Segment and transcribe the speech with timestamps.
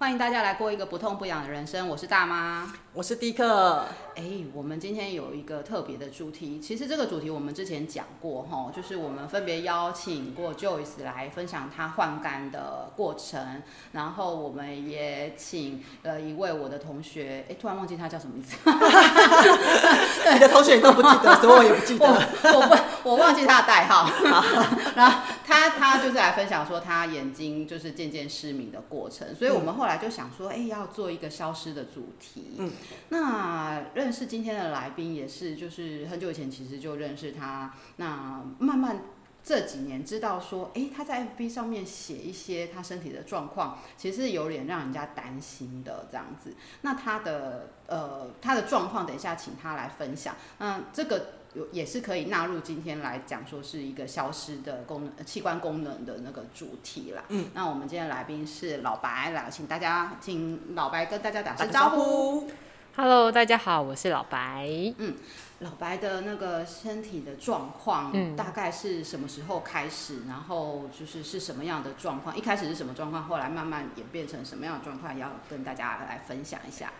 [0.00, 3.84] 欢迎大家来过一个不痛不痒的人生，我是大妈，我是迪克。
[4.16, 4.22] 哎，
[4.54, 18.56] 我们今天有一个特别的主题，其实这个主题我们之前讲过哈，就是我们分别邀请过 Joyce 来分享她换肝的过程，然后我们也请了一位我的同学，哎，突然忘记他叫什么名字，
[20.32, 24.10] 你的同学你都不记得，所以我也不记得， 我我不我忘记他的代号，
[24.96, 25.20] 然后
[25.50, 30.00] 他他就是来分享说他眼睛就是渐渐失明的过程，所以我们后来。
[30.00, 32.54] 就想说，哎、欸，要做一个消失的主题。
[32.56, 32.72] 嗯，
[33.10, 37.74] 那认识今天的来宾也是，就是很久以前其实就认识他。
[37.96, 39.02] 那慢慢
[39.44, 46.54] 这几年知道说，哎、欸，他在 FB 上面写一些他身体的状况，其实是有点让人家担心的这样子。
[46.80, 50.34] 那他的呃他的状况，等一下请他来分享。
[50.56, 51.39] 那这个。
[51.54, 57.24] 有也是可以纳入今天来讲，说是一个消失的功能器官功能的那个主题啦。
[57.28, 62.48] 嗯，那我们今天来宾是老白，来请大家请老白跟大家打声招呼。
[62.94, 64.68] Hello，大家好，我是老白。
[64.98, 65.16] 嗯，
[65.60, 70.22] 老白的那个身体的状况，嗯，大概是什么时候开始？
[70.28, 72.36] 然后就是是什么样的状况？
[72.36, 73.24] 一开始是什么状况？
[73.24, 75.18] 后来慢慢演变成什么样的状况？
[75.18, 76.92] 要跟大家来分享一下。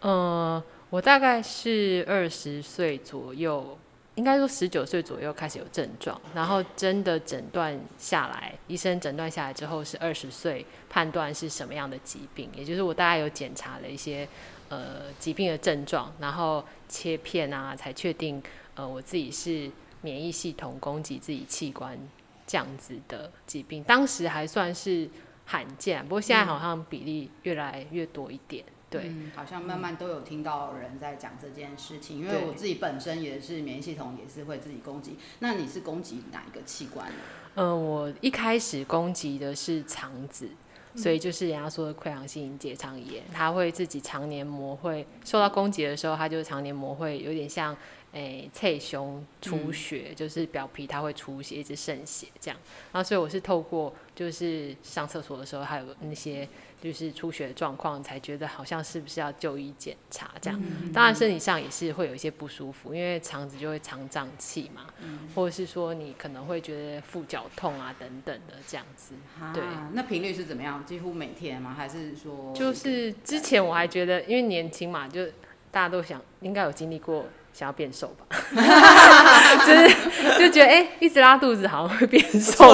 [0.00, 3.78] 呃，我大概是二十岁左右。
[4.16, 14.28] 应该说十九岁左右开始有症状，然后真的诊断下来，医生诊断下来之后是二十岁判断是什么样的疾病，也就是我大概有检查了一些
[14.68, 18.40] 呃疾病的症状，然后切片啊才确定
[18.76, 19.70] 呃我自己是
[20.00, 21.98] 免疫系统攻击自己器官
[22.46, 25.08] 这样子的疾病，当时还算是
[25.44, 28.64] 罕见，不过现在好像比例越来越多一点。
[29.00, 35.16] 对、嗯，好像慢慢都有听到人在讲这件事情，因为我自己本身也是免疫系统也是会自己攻击。
[35.40, 37.16] 那你是攻击哪一个器官呢？
[37.56, 40.48] 嗯、呃，我一开始攻击的是肠子，
[40.96, 47.76] 所以就是人家说的溃疡性结肠炎，它会自己肠黏膜会受到攻击的时候，它就是肠黏膜会有点像。
[48.14, 52.56] 诶，脆胸出血，嗯，就是表皮它会出血，一直渗血这样。
[52.92, 56.48] 然后所以我是透过就是上厕所的时候，还有那些
[56.84, 60.60] 就是出血的状况，才觉得好像是不是要就医检查这样。
[60.62, 69.14] 嗯，当然身体上也是会有一些不舒服，因为肠子就会肠胀气嘛，嗯，或者是说你可能会觉得腹绞痛啊等等的这样子。
[69.54, 69.62] 对，
[69.94, 70.84] 那频率是怎么样？
[70.84, 71.72] 几乎每天吗？
[71.74, 72.52] 还是说？
[72.54, 75.24] 就是之前我还觉得，因为年轻嘛，就
[75.70, 77.24] 大家都想应该有经历过。
[77.54, 78.26] 想要变瘦吧，
[79.64, 82.68] 就是就觉得哎、欸，一直拉肚子好像会变瘦，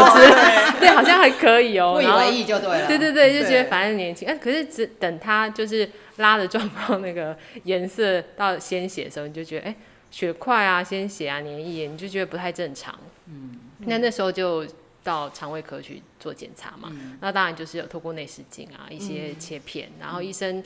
[0.81, 2.87] 对，好像还可以哦、喔，不以为意就对了。
[2.89, 5.87] 对对对，就觉得反正年轻，哎，可是只等他就是
[6.17, 9.77] 拉的状况那个颜色到鲜血的时候，你就觉得哎、欸，
[10.11, 12.99] 血块啊、鲜血啊、黏液，你就觉得不太正常。
[13.27, 14.67] 嗯，那那时候就
[15.05, 20.65] 到肠胃科去做检查嘛、嗯，那当然就是有透过内视镜啊，一些切片，嗯、然后医生。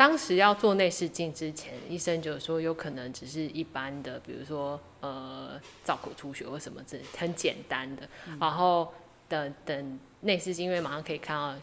[0.00, 8.08] 当时要做内视镜之前，医生就说有可能只是一般的，比如说呃造口出血或什么这很简单的。
[8.26, 8.94] 嗯、然后
[9.28, 11.54] 等等内视镜，因为马上可以看到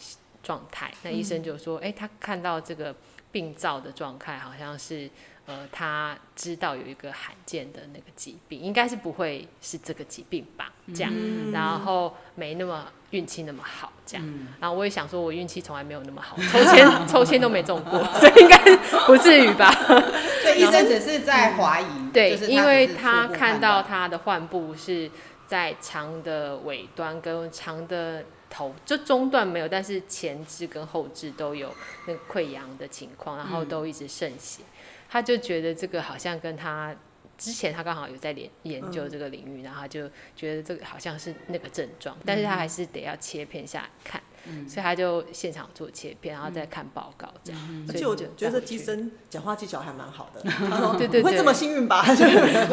[0.44, 2.96] 状态，那医生就说，哎、嗯欸，他看到这个
[3.31, 5.09] 病灶的状态好像是。
[5.47, 10.74] 呃，他知道有一个罕见的那个疾病，应该是不会是这个疾病吧？
[10.94, 14.47] 这样，嗯、然后没那么运气那么好，这样、嗯。
[14.59, 18.57] 然后我也想说，我运气从来没有那么好，抽签抽签都没中过，所以应该
[19.06, 19.72] 不至于吧？
[20.44, 25.09] 所以医生只是在怀疑、嗯，对，因为他看到他的患部是
[25.47, 31.74] 在肠的尾端跟肠的头，就中段没有，但是前肢跟后肢都有
[32.06, 34.63] 那个溃疡的情况，然后都一直渗血。
[34.63, 34.74] 嗯
[35.09, 36.95] 他就觉得这个好像跟他
[37.38, 44.19] 之前他刚好有在研研究这个领域，然后他就觉得这个好像是那个症状，但是他还是得要切片下来看。
[44.19, 44.37] 嗯、
[44.68, 47.62] 所以他就现场做切片，然后再看报告这样。
[47.69, 50.41] 嗯、所以就我觉得医生讲话技巧还蛮好的。
[50.97, 52.06] 对对对，会这么幸运吧？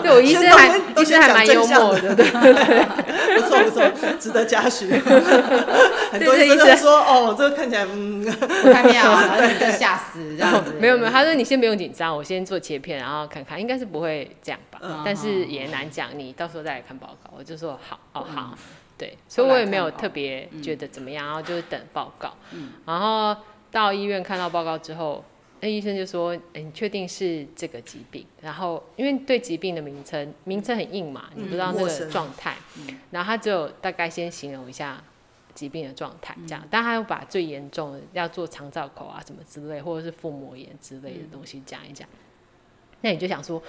[0.02, 2.24] 对，我医生还医生还蛮幽默的，对
[3.36, 4.90] 不错不错，值得嘉许。
[4.90, 10.74] 很多医生说哦，这个看起来嗯不太妙，然后就吓死这样子。
[10.80, 14.78] 没有没有，他说你先不用紧张，我先做切片，然后看看，应该是不会这样吧？
[14.82, 17.32] 嗯、但是也难讲，你到时候再来看报告。
[17.36, 18.56] 我就说好哦好。
[18.94, 22.32] 嗯对，所以我也没有特别觉得怎么样，然后就是等报告。
[22.52, 23.36] 嗯，然后
[23.70, 25.24] 到医院看到报告之后，
[25.60, 32.54] 那医生就说：“哎，你确定是这个疾病？”然后因为对疾病的名称名称很硬嘛，你不知道那个状态。
[32.78, 35.02] 嗯，然后他只有大概先形容一下
[35.54, 36.62] 疾病的状态，这样。
[36.70, 42.08] 但他又把最严重的要做肠造口啊什么之类，或者是腹膜炎之类的东西讲一讲。
[43.04, 43.62] 那你就想说，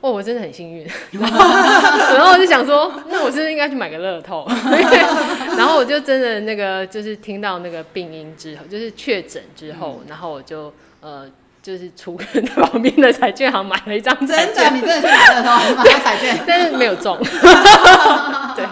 [0.00, 0.84] 哦，我真的很幸运。
[1.12, 4.44] 然后我就想说，那我是不是应该去买个乐透？
[5.56, 11.30] 然后我就真的那个，就是听到那个病因之后，就是确诊之后，嗯、然后我就呃。
[11.62, 15.60] 就是出跟旁边的彩券行买了一张，真的，你真的去买了吗？
[15.84, 17.18] 买彩券， 但是没有中。
[17.18, 18.64] 对，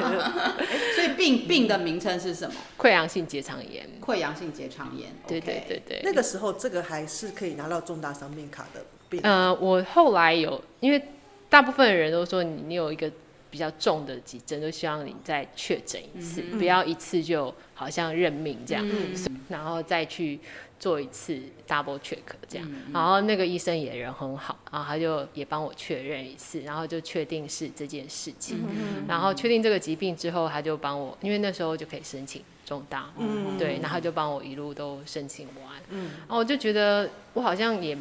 [0.95, 2.55] 所以病病的名称是什么？
[2.79, 3.87] 溃疡性结肠炎。
[4.01, 5.11] 溃疡性结肠炎。
[5.27, 6.01] 对对对对。
[6.03, 9.21] 那个时候，这个还是可以拿到重大伤病卡的病。
[9.23, 11.03] 呃，我后来有，因为
[11.49, 13.11] 大部分的人都说你你有一个
[13.51, 19.15] 比较重的急症，都希望你再确诊一次，嗯、不要一次就好像认命这样，嗯、
[19.49, 20.39] 然后再去。
[20.81, 22.19] 做一次 double check
[22.49, 22.83] 这样，嗯。
[22.87, 37.99] 嗯，然后那个医生也人很好，然后他就也帮我确认一次，然后就确定是这件事情，嗯嗯，然后确定这个疾病之后，他就帮我，因为那时候就可以申请重大，嗯、对，然后就帮我一路都申请完，嗯、然后我就觉得我好像也，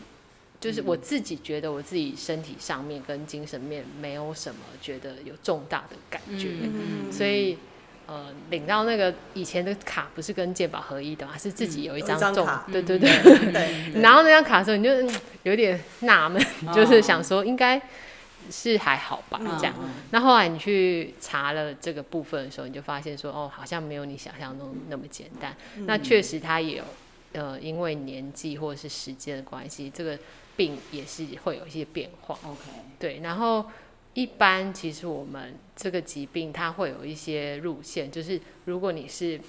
[0.59, 7.57] 就是我自己觉得我自己身体上面跟精神面没有什么觉得有重大的感觉，嗯、所以。
[8.09, 13.91] 呃，领到那个以前的卡不是跟健保合一的嘛，是自己有一张重，嗯、对对对。
[13.95, 17.81] 拿到那张卡的时候，你就有点纳闷，嗯、就是想说应该
[18.49, 19.73] 是还好吧，嗯、这样。
[20.11, 25.53] 那、嗯、后来你去查了这个部分的时候，你就发现说，哦，好像没有你想象中那么简单。
[25.75, 26.83] 嗯、那确实它也有，
[27.33, 30.17] 呃，因为年纪或者是时间的关系，这个
[30.57, 32.37] 病也是会有一些变化。
[32.43, 32.59] OK，
[32.99, 33.65] 对，然后。
[34.13, 39.39] 一般其实我们这个疾病它会有一些路线，就是如果你是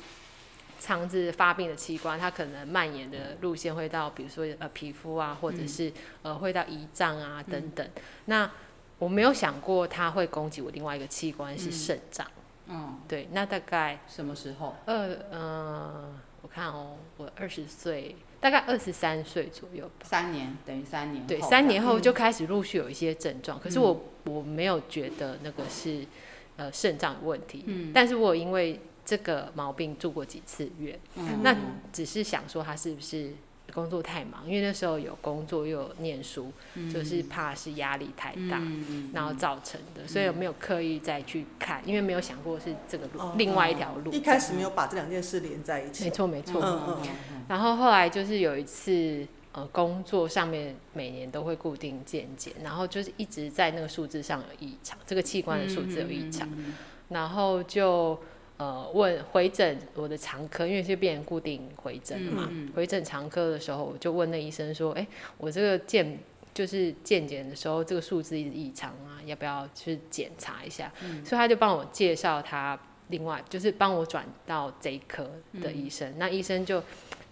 [0.78, 5.90] 肠子发病的器官，它可能蔓延的路线会到，比如说呃皮肤啊，或者是
[6.20, 7.86] 呃会到胰脏啊等等。
[7.86, 8.50] 嗯、那
[8.98, 12.26] 我没有想过它会攻击我另外一个器官是肾脏。
[12.66, 14.76] 嗯，对，那大概什么时候？
[14.84, 18.14] 呃呃，我看哦，我二十岁。
[18.40, 23.58] 大概二十三岁左右吧，三年等于三年，对，三年后就开始陆续有一些症状。
[23.58, 26.04] 嗯、可是我我没有觉得那个是
[26.56, 31.56] 呃肾脏有问题，嗯、但是我因为这个毛病住过几次院，嗯、那
[31.92, 33.32] 只是想说他是不是。
[33.74, 44.10] 工作太忙，因为那时候有工作又有念书，嗯、就是怕是压力太大，嗯、然后造成的，嗯、所以我没有刻意再去看，因为没有想过是这个路，哦、另外一条路。
[44.10, 46.04] 一开始没有把这两件事连在一起。
[46.04, 46.60] 没错没错。
[46.64, 47.44] 嗯嗯。
[47.46, 56.74] 然后后来就是有一次，呃，工作上面每年都会固定健检，然后就是一直在那个数字上有异常，这个器官的数字有异常，嗯、
[57.10, 58.18] 然后就。
[58.58, 62.50] 呃，问回诊我的肠科，因为是变成固定回诊了嘛。
[62.74, 65.08] 回诊肠科的时候，我就问那医生说：“哎、欸，
[65.38, 66.18] 我这个健
[66.52, 72.78] 就是健检的时候，这个数字异常啊，要不要去检查一下？”嗯、所以他就帮我介绍他
[73.08, 75.30] 另外就是帮我转到这一科
[75.62, 76.82] 的医生，嗯、那医生就。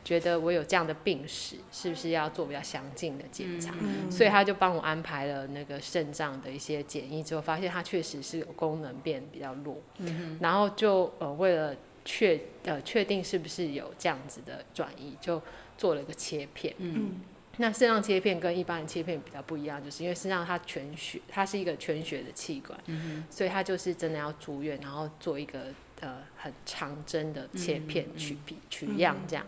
[0.07, 3.75] 觉得我有这样的病史，是不是要做比较详尽的检查？
[3.81, 9.83] 嗯、所以他就帮我安排了那个肾脏的一些检验，之后发现他确实是有功能变比较弱。
[9.99, 11.75] 嗯、然后就呃为了
[12.05, 15.43] 确呃确定是不是有这样子的转移，就
[15.77, 16.73] 做了一个切片。
[16.79, 17.21] 嗯、
[17.57, 25.63] 那肾脏切片跟一般的切片比较不一样，就是因为肾脏它全血，它是一个全血的器官，嗯、所以它就是真的要住院，然后做一个
[25.99, 29.45] 呃很长针的切片取皮、嗯、取样这样。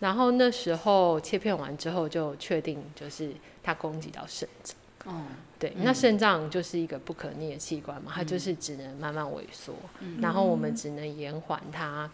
[0.00, 3.32] 然后那时候切片完之后，就确定就是
[3.62, 4.76] 它攻击到肾脏。
[5.04, 5.22] 哦，
[5.58, 12.10] 对，嗯、那肾脏就是一个不可逆的器官嘛，它就是只能慢慢萎缩，嗯、然后我们只能延缓它，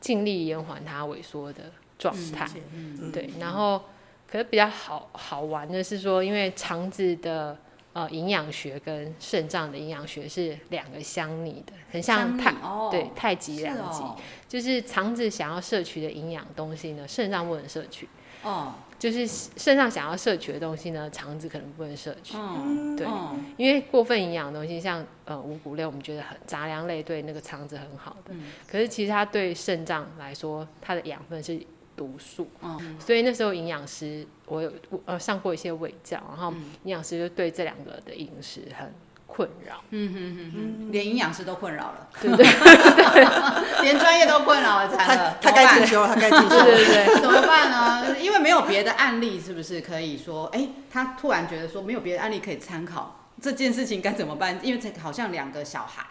[0.00, 1.64] 尽力延缓它萎缩的
[1.98, 2.48] 状态。
[2.72, 3.82] 嗯、对，然后
[4.30, 7.58] 可是比较好好玩的是说，因为肠子的。
[7.92, 14.16] 呃，营养学跟肾脏的营养学是两个相逆的，很像太、哦、对太极两极，哦、
[14.48, 18.08] 就是肠子想要摄取的营养东西呢，肾脏不能摄取。
[18.42, 22.36] 哦，就是肾脏想要摄取的东西呢，肠子可能不能摄取。
[22.36, 31.60] 嗯、对，哦、因为过分营养的东西，像呃五谷类，我们觉得很杂粮类对那个肠子很好的，嗯、可是其实它对肾脏来说，它的养分是。
[32.00, 34.72] 毒素，嗯、所以那时候营养师我有
[35.04, 36.50] 呃上过一些卫教，然后
[36.84, 38.90] 营养师就对这两个的饮食很
[39.26, 42.46] 困扰，嗯哼哼哼，连营养师都困扰了，对不对？
[42.46, 48.18] 对 连专业都困扰了，才他他该进修，他该进修，对对对，怎么办呢？
[48.18, 54.58] 因为没有别的案例，是不是可以说，哎、欸，他突然觉得说没有别的案例可以参考，这件事情该怎么办？
[54.62, 56.06] 因为这好像两个小孩。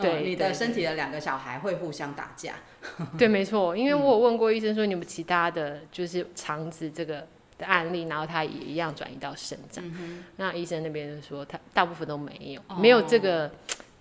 [0.00, 2.54] 对，你的身体的两个小孩会互相打架。
[3.18, 7.26] 对，没错，因为我有问过医生说，你有没有其他的就是肠子这个
[7.58, 9.84] 的案例，然后他也一样转移到肾脏。
[9.84, 13.50] 嗯、那医生那边就说，他大部分都没有，哦、没有这个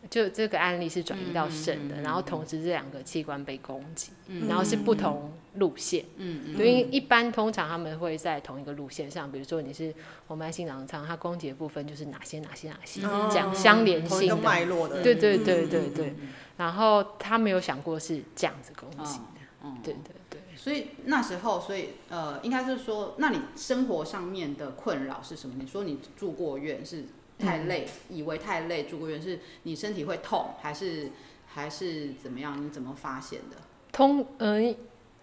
[0.10, 4.12] 就这个案例是转移到肾的，然后同时这两个器官被攻击，
[4.48, 6.06] 然后是不同路线。
[6.18, 6.52] 嗯嗯。
[6.54, 9.94] 因为一般通常他们会在同一个路线上，比如说你是
[10.28, 15.02] 红斑性狼疮，它攻击的部分就是哪些哪些哪些这样相连性的脉络的。
[15.02, 16.16] 对对对对对。
[16.58, 19.72] 然后他没有想过是这样子攻击的。
[19.84, 20.42] 对对对。
[20.56, 25.56] 所以那时候，所以呃，应该是说，那你生活上面的困扰是什么？
[25.60, 27.06] 你说你住过院是？
[27.40, 31.12] 太累，以为太累，住过院是你身体会痛，还是
[31.46, 32.64] 还是怎么样？
[32.64, 33.56] 你怎么发现的？
[33.92, 34.76] 通，嗯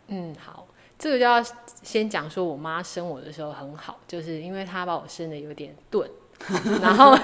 [0.08, 0.66] 嗯，好，
[0.98, 1.42] 这个就要
[1.82, 6.08] 先讲说，我妈生我的时候很好，就是因为她把我生的有点钝，
[6.80, 7.16] 然后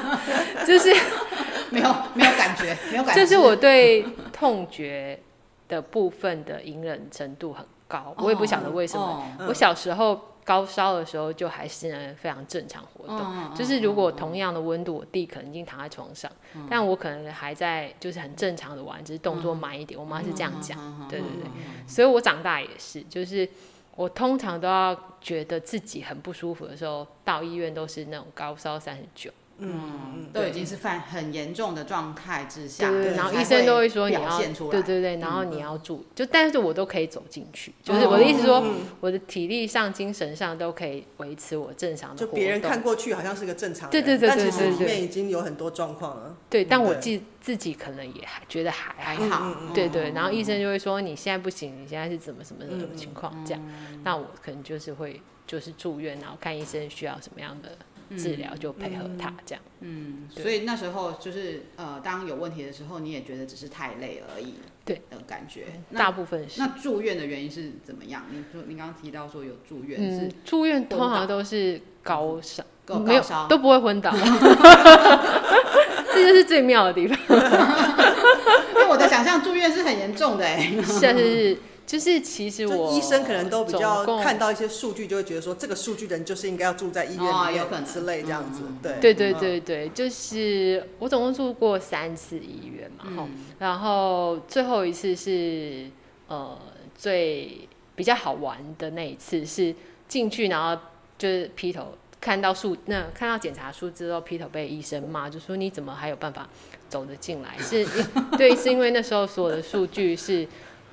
[0.67, 0.93] 就是
[1.71, 5.21] 没有没有感觉，没有感觉，就是我对痛觉
[5.69, 10.21] 的部分的隐忍程度很高，我也不晓得为什么，哦哦、我小时候。
[10.51, 19.97] 高烧的时候就还是非常正常活动，嗯、就是如果同样的温度，我弟可能已经躺在床上，嗯、但我可能还在就是很正常的玩，只是动作慢一点。
[19.97, 23.49] 嗯、我妈是这样讲，嗯、对对对，嗯、所以我长大也是，就是
[23.95, 29.31] 我通常都要觉得自己很不舒服的时候，到医院都是那种高烧三十九。
[29.63, 34.39] 嗯，都已经是犯很严重的状态之下，对，然后医生都会说你要，
[34.71, 38.65] 对对对，然后你要住，就但是我都可以走进去，就是我的意思说，
[39.01, 42.17] 我的体力上、精神上都可以维持我正常的。
[42.17, 46.35] 就别人看过去好像是个正常人，对对对对对，但其实里面已经有很多状况了。
[46.49, 53.63] 对，但我自自己可能也还觉得还还好，对对，然后医生就会说你现在不行，你现在是怎么什么什么情况这样，
[54.05, 57.71] 那我可能就是会就是住院，然后看医生需要什么样的。
[58.17, 65.67] 治疗就配合他这样，嗯，所以那时候就是呃，当有问题的时候，你也觉得只是太累而已，对的感觉。
[65.97, 66.61] 大部分是。
[66.61, 68.25] 那住院的原因是怎么样？
[68.31, 72.65] 你说你刚刚提到说有住院，是住院通常都是高烧，
[73.05, 74.11] 没有都不会昏倒，
[76.13, 77.17] 这就是最妙的地方。
[78.75, 81.57] 因为我的想象住院是很严重的哎， 是啊是。
[81.91, 88.63] 就是其实我医生可能都比较看到一些数据，就会觉得说这个数据的人就是应该要住在医院里面之类这样子。
[88.81, 93.29] 对对对对对，就是我总共住过三次医院嘛，
[93.59, 95.87] 然后最后一次是
[96.29, 96.57] 呃
[96.97, 99.75] 最比较好玩的那一次是
[100.07, 100.81] 进去，然后
[101.19, 101.89] 就是劈头
[102.21, 106.49] 看到数那看到检查书之后，劈头被医生骂，就说你怎么还有办法
[106.89, 107.59] 走得进来？
[107.59, 107.85] 是
[108.39, 110.47] 对，是因为那时候所有的数据是。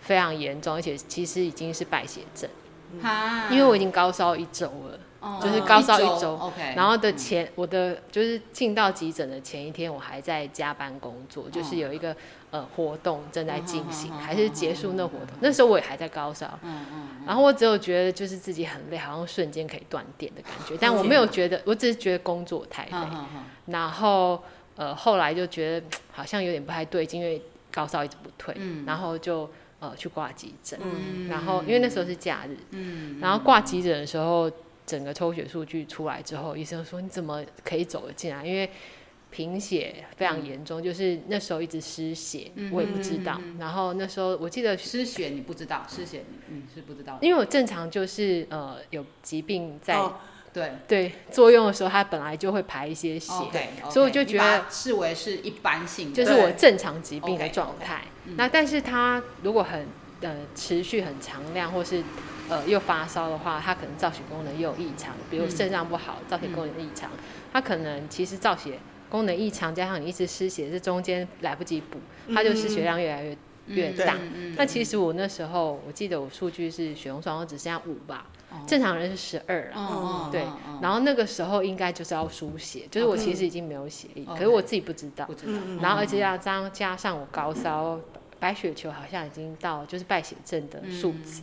[0.07, 2.49] 非常严重，而且其实已经是败血症，
[2.93, 6.37] 嗯、因为我已经高烧一周了，哦、就是高烧一周。
[6.37, 12.15] OK，然后的前、嗯、我的就是进到急诊的前一天，我还在加班工作，哦、就是有一个
[12.51, 15.27] 呃活动正在进行，嗯、还是结束那活动。
[15.33, 22.91] 嗯、那时候我也还在高烧，嗯嗯、然后我只有觉得就是自己很累，好像瞬间可以断电的感觉，但我没有觉得，我只是觉得工作太累。
[22.93, 24.41] 嗯嗯嗯、然后
[24.77, 29.49] 呃后来就觉得好像有点不太对劲，因为高烧一直不退，嗯、然后就。
[29.79, 34.51] 呃，去挂急诊，嗯、然后因为那时候是假日，嗯、然后挂急诊的时候，
[34.85, 38.45] 整个抽血数据出来之后，医生说你怎么可以走得进来？
[38.45, 38.69] 因为
[39.29, 43.39] 贫血非常严重，嗯、就是那时候一直失血，嗯、我也不知道。
[43.43, 49.95] 嗯、然后那时候我记得失血你不知道，失血你是不知道，因为我正常就是呃有疾病在。
[50.61, 51.09] 哦对。
[51.09, 58.03] 对，作用的时候它本来就会排一些血，okay, okay, 所以我就觉得视为是一般性，就是我正常疾病的状态。
[58.27, 59.87] Okay, 那但是它如果很
[60.21, 62.03] 呃持续很长量，或是
[62.49, 67.11] 呃又发烧的话，它可能造血功能又有异常，比如肾脏不好，造血功能异常，
[67.53, 71.99] 它可能其实造血功能异常，加上你一直失血，这中间来不及补，
[72.33, 73.37] 它就失血量越来越
[73.67, 74.15] 越大。
[74.55, 78.25] 那其实我那时候我记得我数据是血红素只剩下五吧。
[78.65, 80.41] 正常人是十二啊，对，
[80.81, 85.27] 然后那个时候应该就是要输血，就是我其实已经没有血液，可是我自己不知道，
[85.81, 87.99] 然后而且要加加上我高烧，
[88.39, 91.41] 白血球好像已经到就是败血症的数值，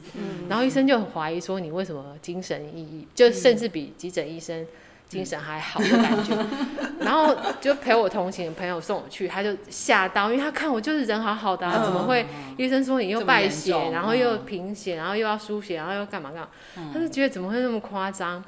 [0.48, 4.66] 然后医生就很怀疑说你为什么精神奕奕，就甚至比急诊医生。
[5.08, 6.36] 精神还好的感觉，
[7.00, 12.26] 然后就陪我同行的朋友送我去，他就吓到，因为他看我就是人好好的啊，怎么会？
[12.56, 16.90] 医生说你又败血，然后又贫血，然后又要输血，然后又干嘛干嘛？
[16.92, 18.42] 他就觉得怎么会那么夸张？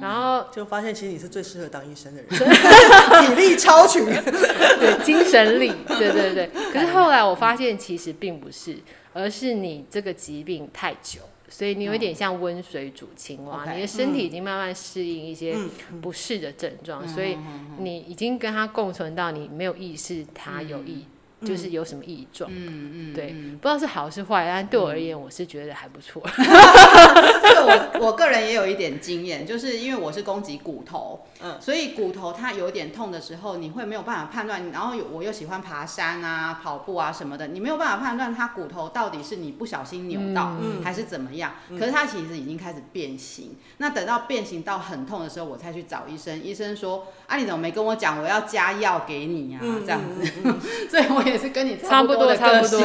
[0.00, 2.28] 然后就发现其实你是最适合当医生的人，
[3.26, 4.04] 体力超群，
[4.78, 6.50] 对，精神力，对对对。
[6.72, 8.76] 可是后来我发现其实并不是，
[9.12, 11.20] 而是你这个疾病太久。
[11.48, 15.56] 所以你有一点像温水煮青蛙，你的身体已经慢慢适应一些
[16.02, 17.36] 不适的症状，所以
[17.78, 21.04] 你已经跟它共存到你没有意识，它有异，
[21.44, 22.50] 就是有什么异状。
[22.52, 23.28] 嗯嗯，对，
[23.60, 26.22] 不知道是好是坏，但对我而言，我是觉得还不错。
[26.36, 34.70] 这个我我我个人也有一点经验，就是因为我是攻击骨头，嗯，所以骨头它有点痛的时候，你会没有办法判断。
[34.72, 41.54] 然后我又喜欢爬山啊、跑步啊什么的，你没有办法判断它骨头到底是你不小心扭到，嗯，还是怎么样。
[41.78, 43.56] 可是它其实已经开始变形。
[43.78, 46.42] 那等到变形到很痛的时候，我才去找医生。
[46.42, 48.20] 医生说：“啊，你怎么没跟我讲？
[48.20, 50.24] 我要加药给你呀，啊？”这样子，
[50.90, 52.78] 所以我也是跟你差不多的个性。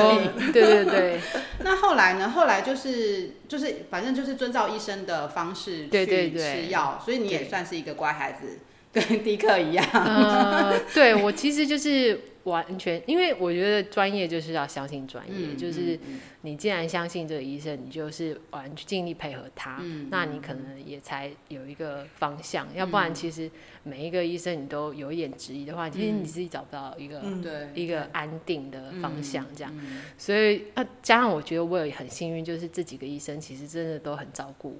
[0.51, 1.19] 对对对。
[1.63, 2.29] 那后来呢？
[2.29, 8.59] 后来就是就是，反正就是遵照医生的方式去吃药，所以你也算是一个乖孩子，
[8.91, 9.85] 跟迪克一样。
[9.93, 15.99] 呃，对我其实就是完全，因为我觉得专业就是要相信专业，嗯，就是。
[16.45, 22.67] 你既然相信这个医生，你就是完全尽力配合他，嗯，那你可能也才有一个方向。
[22.73, 23.49] 嗯，要不然，其实
[23.83, 29.45] 每一个医生你都有一点质疑的话，嗯，其实你自己找不到一个，嗯，一个安定的方向。
[29.55, 34.77] 这样，嗯，所以啊，加上我觉得我也很幸运，就是这几个医生其实真的都很照顾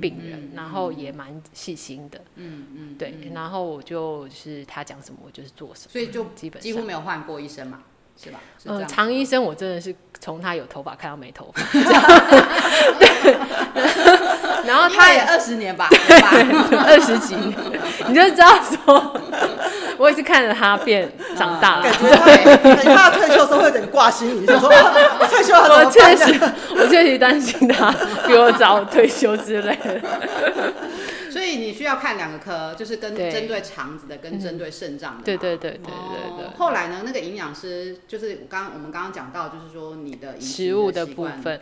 [0.00, 2.18] 病人，嗯，然后也蛮细心的。
[2.36, 7.78] 嗯嗯，对，然后我就是他讲什么，我就是做什么，所以就基本几乎没有换过医生嘛。
[8.22, 8.38] 是吧？
[8.66, 11.62] 嗯，常医生我真的是从他有头发看到没头发，
[13.00, 13.36] 对。
[14.64, 15.88] 然后他也二十年吧，
[16.86, 17.52] 二十几年，
[18.06, 19.20] 你就知道说，
[19.98, 21.82] 我也是看着他变长大了。
[21.82, 24.68] 感觉他他退休的时候会有点挂心，你就说
[25.28, 26.38] 退休了，我确实，
[26.76, 27.90] 我确实担心他
[28.26, 30.00] 比我早退休之类的。
[31.32, 35.24] 所以你需要看两个科，就是跟针对肠子的，跟针对肾脏的。
[35.24, 36.56] 对对对对对对。
[36.58, 41.60] 后来呢，那个营养师就是刚我们刚刚讲到，就是说你的食物的部分。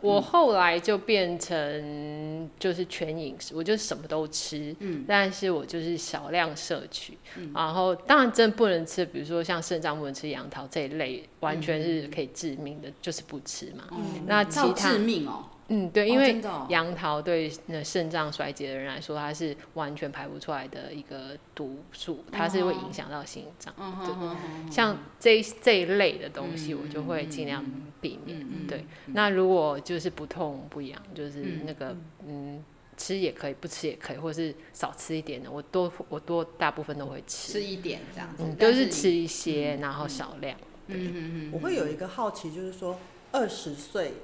[0.00, 7.18] 我后来就变成就是全饮食，我就什么都吃，嗯，但是我就是少量摄取，
[7.54, 13.84] 然后当然真不能吃，比如说像肾脏不能吃杨桃这一类，完全是可以致命的，就是不吃嘛。
[14.26, 15.44] 那其他致命哦。
[15.72, 23.72] 嗯，对，因为杨桃对那肾脏衰竭的人来说，它是完全排不出来的一个毒素，它是会影响到心脏。
[24.04, 27.64] 对，像这这一类的东西，我就会尽量
[28.00, 28.44] 避免。
[28.66, 31.94] 对，那如果就是不痛不痒，就是那个
[32.26, 32.60] 嗯，
[32.96, 37.52] 吃也可以，不吃也可以，或是少吃一点的，我多我多大部分都会吃。
[37.52, 40.58] 吃一点这样子，都是吃一些，然后少量。
[40.88, 41.50] 嗯嗯嗯。
[41.52, 42.98] 我会有一个好奇，就是说
[43.30, 44.14] 二十岁。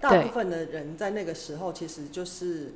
[0.00, 2.74] 大部分的人在那个时候，其实就是，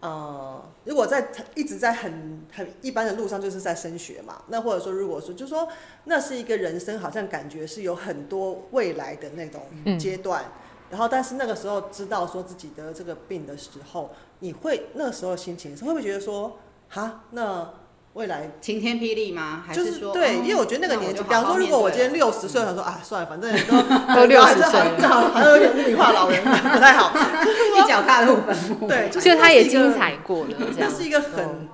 [0.00, 4.42] 呃，如果在一直在很很一般的路上，就是在升学嘛。
[4.48, 5.68] 那或者说，如果说，就是说，
[6.04, 9.62] 那是一个人生，好像感觉是有很多未来的那种
[9.98, 10.44] 阶段。
[10.44, 10.52] 嗯、
[10.90, 16.56] 然后，但是那个时候知道说自己得这个病的时候，你会那个时候心情是会不会觉得说，
[16.88, 17.72] 哈，那？
[18.14, 19.62] 未来晴天霹雳吗？
[19.66, 20.12] 还是说？
[20.12, 28.88] 对，因为我觉得那个年纪，比方说，如果我今天六十岁，想说啊，算了，反正 都都六十岁，好像有点物理化老人，不太好， 一脚踏入坟墓。
[28.88, 30.90] 对， 就他也精彩过了，这样。
[30.90, 31.68] 是一个很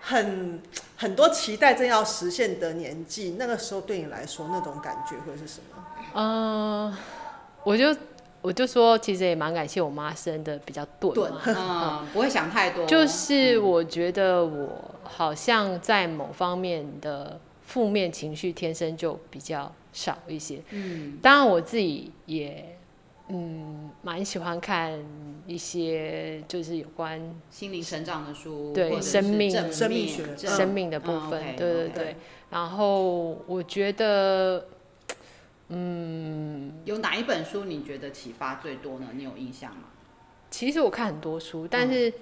[0.00, 0.60] 很
[0.96, 5.82] 很多期待正要实现的年纪，那个时候对你来说，那种感觉会是什么？
[6.14, 6.94] 嗯，
[7.64, 7.94] 我就。
[8.42, 12.84] 我就说，其实也蛮感谢我妈生的比较钝嘛，嗯，不会想太多。
[12.86, 14.68] 就是我觉得我
[15.14, 20.60] 好像在某方面的负面情绪天生就比较少一些。
[20.70, 22.76] 嗯，当然我自己也
[23.28, 24.98] 嗯蛮喜欢看
[25.46, 27.20] 一些就是有关
[27.50, 32.16] 心灵成长的书，对生命生命学生命的部分，对对对。
[32.50, 34.66] 然后我觉得。
[35.74, 39.08] 嗯，有哪一本书你觉得启发最多呢？
[39.14, 39.84] 你有印象吗？
[40.50, 42.12] 其实我看很多书，但是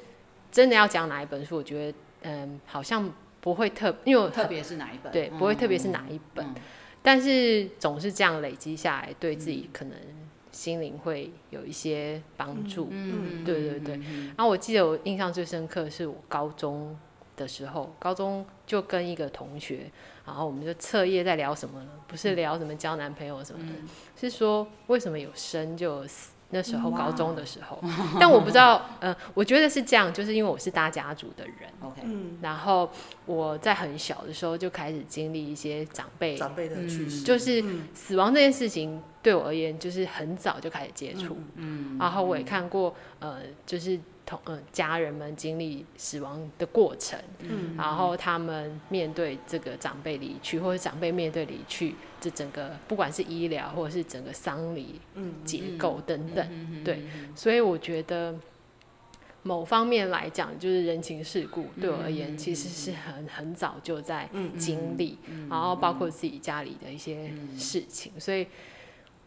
[0.52, 6.54] 真的要讲哪一本书，我觉得嗯，好像不会特，因为我特别是哪一本，对，不会特别是哪一本，嗯、
[7.02, 9.96] 但是总是这样累积下来，对自己可能
[10.52, 12.88] 心灵会有一些帮助。
[12.90, 13.94] 嗯，对对对。
[14.36, 16.96] 然后我记得我印象最深刻是我高中
[17.36, 19.90] 的时候，高中就跟一个同学。
[20.26, 21.88] 然后我们就彻夜在聊什么呢？
[22.06, 26.32] 不是聊什么交男朋友什么的，嗯、是说为什么有生就有死。
[26.50, 27.82] 那时候高中的时候，
[28.18, 32.02] 但我不知道，呃，我觉得是这样，就是因为我是大家族的人，OK，
[32.42, 32.90] 然后
[33.26, 44.38] 我在很小的时候就开始经历一些长辈长辈的去世，就是死亡这件事情对我而言，就是很早就开始接触，嗯，然后我也看过，呃，就是同。
[44.44, 55.00] 嗯，家人们经历死亡的过程，嗯，然后他们面对这个长辈离去，或者长辈面对离去，这整个不管是医疗或者是整个丧礼
[55.44, 57.02] 结构等等，对，
[57.34, 58.34] 所以我觉得
[59.42, 64.28] 某方面来讲，就是人情世故对我而言，其实是很很早就在
[64.58, 68.46] 经历，然后包括自己家里的一些事情，所以。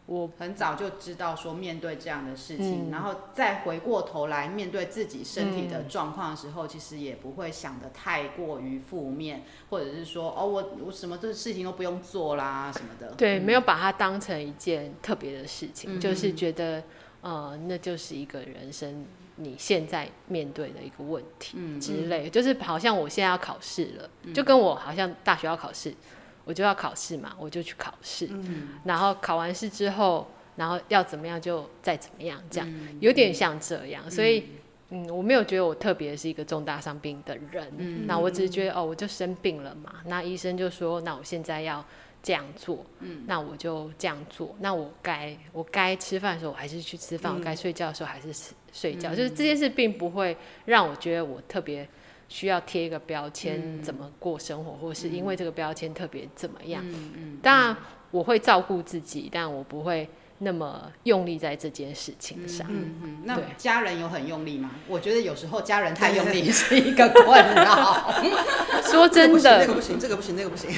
[0.06, 13.14] 我很早就知道说面对这样的事情，嗯、然后再回过头来面对自己身体的状况的时候，嗯、其实也不会想得太过于负面，或者是说哦，我我什么的事情都不用做啦什么的。
[13.14, 16.82] 对，嗯、没没有把它当成一件特别的事情，嗯、就是觉得
[17.22, 25.94] 呃，那就是一个人生你现在面对的一个问题之类，嗯、就是好像我现在要考试了，嗯、就跟我好像大学要考试。
[26.44, 30.26] 我就要考试嘛，我就去考试，嗯、然后考完试之后，
[30.56, 34.02] 然后要怎么样就再怎么样，这样、嗯、有点像这样。
[34.04, 34.44] 嗯、所以，
[34.90, 39.94] 嗯，我没有觉得我特别是一个重大伤病的人，嗯、那我只是觉得哦，我就生病了嘛。
[40.04, 41.82] 那医生就说，那我现在要
[42.22, 44.54] 这样做，嗯、那我就这样做。
[44.60, 49.14] 那我该我该吃饭的时候，我还是去吃饭；嗯、我该睡觉的时候，还是睡觉。
[49.14, 51.88] 嗯、就是这件事并不会让我觉得我特别。
[52.34, 56.84] 需要贴一个标签，怎么过生活，嗯、或是因为这个标签特别怎么样？
[56.84, 57.76] 嗯嗯、当然
[58.10, 62.66] 我会照顾自己，但我不会那么用力在这件事情上。
[62.68, 64.72] 嗯嗯嗯、那家人有很用力吗？
[64.88, 68.12] 我觉得有时候家人太用力是一个困扰。
[68.82, 70.68] 说真的，那个不行，这个不行，那个不行。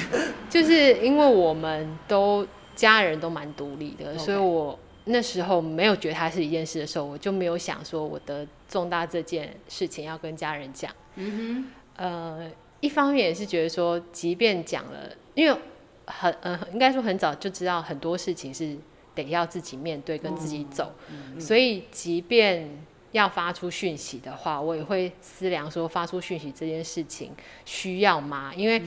[0.47, 10.91] 就是因为我们都家人都蛮独立的.所以我那时候没有觉得它是一件事的时候，我就没有想说我的重大这件事情要跟家人讲。
[11.15, 11.65] 嗯
[11.95, 15.59] 哼，呃，一方面也是觉得说，即便讲了，因为
[16.05, 18.77] 很呃，应该说很早就知道很多事情是
[19.15, 22.69] 得要自己面对跟自己走，嗯嗯、所以即便
[23.13, 27.31] 要发出讯息的话，我也会思量说发出讯息这件事情
[27.65, 28.53] 需要吗？
[28.55, 28.81] 因为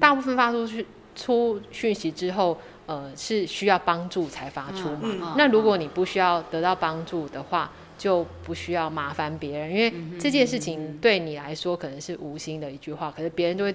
[0.00, 0.84] 大部分发出去
[1.14, 5.00] 出讯息之后，呃，是需要帮助才发出嘛。
[5.02, 13.74] 嗯嗯、那如果你不需要得到帮助的话，就不需要麻烦别人，因为这件事情对你来说可能是无心的一句话，可是别人就会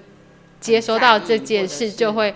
[0.59, 2.33] 接收到这件事，就会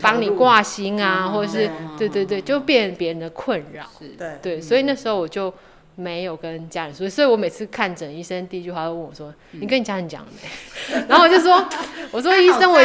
[0.00, 3.84] 帮你挂心啊，或者是对对对，就变别人的困扰。
[4.16, 4.38] 对。
[4.40, 5.52] 对，所以那时候我就
[6.00, 10.48] 没有跟家人说，所以我每次看诊，医生第一句话都问我说：“你跟你家人讲了没？”
[11.08, 11.68] 然后我就说
[12.12, 12.78] ：“我说 医生，我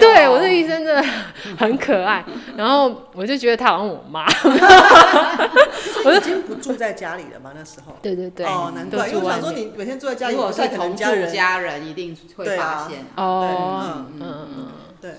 [0.00, 1.02] 对我这医生真的
[1.56, 2.24] 很可爱。”
[2.58, 4.26] 然后我就觉得他好像我妈。
[6.04, 7.52] 我已经不住在家里了吗？
[7.54, 7.96] 那时候。
[8.02, 8.44] 对对对。
[8.44, 13.06] 哦，难怪，因为我想说你每天住在家里，如果是同住家人，一定会发现。
[13.16, 14.68] 哦，嗯嗯嗯，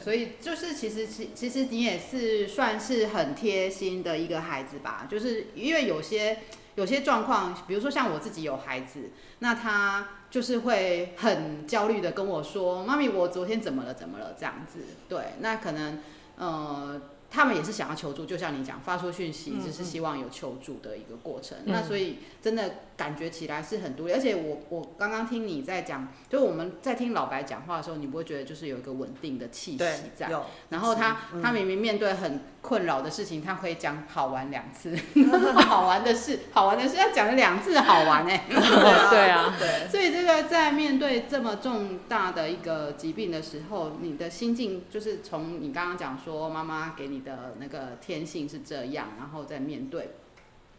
[0.04, 6.40] 所以就是其实其其实你也是算是很贴心的一个孩子吧，就是因为有些。
[6.78, 13.96] 有些状况，比如说像我自己有孩子，那他就是会很焦虑的跟我说：“妈咪，我昨天怎么了？
[13.96, 16.00] 怎么了？”这样子，对，那可能，
[16.38, 17.02] 呃。
[17.30, 21.58] 他们也是想要求助，就像你讲，发出讯息只是希望有求助的一个过程。
[21.66, 29.78] 嗯、那所以真的感觉起来是很独立，而且我我刚刚听你在讲，就我们在听老白讲话的时候，你不会觉得就是有一个稳定的气息
[30.16, 30.32] 在。
[30.70, 34.96] 然后他、嗯、他明明面对很困扰的事情，他可以讲好玩两次，
[35.68, 39.10] 好玩的事，好玩的事要讲了两次，好玩哎、 欸。
[39.10, 39.90] 对啊，对。
[39.90, 47.18] 所以这个在面对这么重大的一个疾病的时候，你的心境就是从你刚刚讲说妈妈给你。
[47.18, 50.12] 你的那个天性是这样，然后再面对。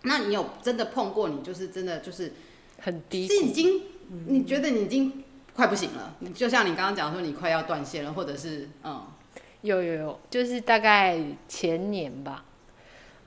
[0.03, 1.29] 那你有真的碰过？
[1.31, 2.33] 你就是真的就是
[2.81, 3.83] 很低，是已经
[4.29, 6.15] 你觉得你已经快不行了。
[6.21, 9.03] 你就像你刚刚讲说，你快要断线了，或者是嗯，
[9.63, 11.19] 有有有，就是大概
[11.49, 12.45] 前年吧。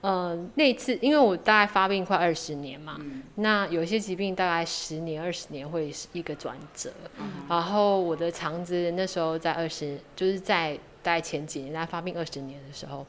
[0.02, 6.92] 呃，那次因为我大概发病快二十年嘛，嗯、那有些疾病大概十年、二十年会是一个转折。
[7.20, 10.80] 嗯、然后我的肠子那时候在二十，就是在。
[11.04, 13.04] 大概前几年，在发病二十年的时候，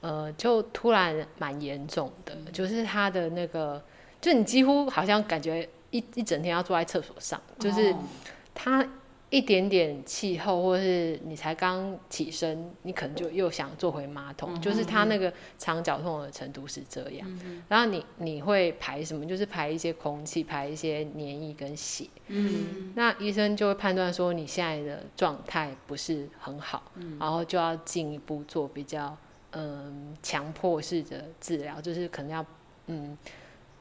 [0.00, 3.84] 呃，就突然蛮严重的，就是他的那个，
[4.18, 7.94] 就你几乎好像感觉一一整天要坐在厕所上，就是
[8.54, 8.82] 他。
[9.30, 17.28] 一点点气候，或者是你才刚起身，你可能就又想坐回马桶，嗯、就是他那个肠绞痛的程度是这样。
[17.44, 19.26] 嗯、然后你你会排什么？
[19.26, 22.06] 就是排一些空气，排一些黏液跟血。
[22.28, 29.14] 嗯，那医生就会判断说你现在的状态不是很好，嗯、然后就要进一步做比较
[29.52, 32.46] 嗯强迫式的治疗，就是可能要
[32.86, 33.16] 嗯。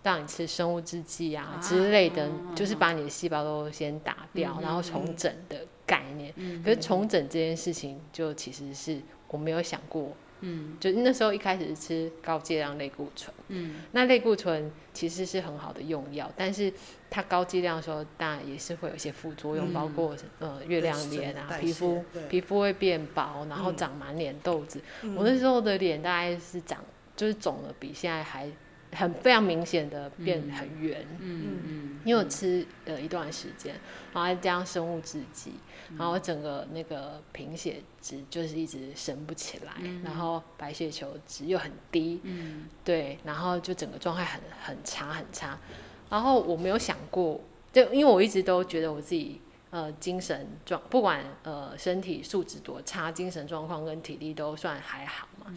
[0.08, 6.34] 让你吃生物制剂啊之类的，就是把你的细胞都先打掉，然后重整的概念。
[6.64, 10.14] 可是重整这件事情，就其实是我没有想过。
[10.40, 13.34] 嗯，就那时候一开始是吃高剂量类固醇。
[13.50, 16.72] 嗯，那类固醇其实是很好的用药，但是
[17.10, 24.80] 它高剂量的时候，当然也是会有一些副作用，包括呃月亮脸啊，皮肤皮肤会变薄，然后长满脸痘子。
[25.18, 26.80] 我那时候的脸大概是长
[27.18, 28.50] 就是肿的比现在还。
[28.94, 33.76] 很非常明显的变很圆，嗯嗯，因为我吃了一段时间，
[34.14, 35.52] 然后加上生物制剂，
[35.98, 39.74] 然后整个那个贫血值就是一直升不起来，
[40.04, 45.60] 然后白血球值又很低，嗯，对，然后就整个状态很很差很差，
[46.10, 47.42] 然后我没有想过，
[47.74, 55.54] 就因为我一直都觉得我自己呃精神状不管呃身体素质多差，精神状况跟体力都算还好嘛，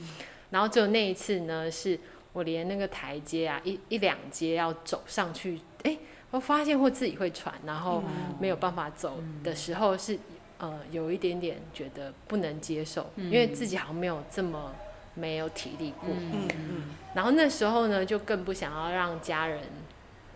[0.51, 1.99] 然后只有那一次呢是。
[2.33, 5.99] 我连那个台阶啊，一一两阶要走上去，哎、欸，
[6.31, 8.03] 我发现我自己会喘，然后
[8.39, 10.19] 没有办法走的时候是，
[10.59, 14.73] 呃，有一点点觉得不能接受，因为自己好像没有这么
[15.15, 16.09] 没有体力过。
[16.11, 16.83] 嗯嗯。
[17.15, 19.61] 然后那时候呢，就更不想要让家人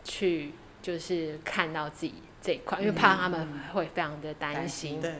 [0.02, 0.52] 去，
[0.82, 5.00] 就是看到自己这一块，因为怕他们会非常的担心。
[5.00, 5.14] 对。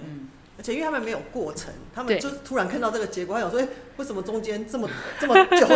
[0.57, 4.89] 而且因为他们没有过程，他们就突然看到这个结果，他想说：“哎，为什么中间这么
[5.19, 5.67] 这么久？”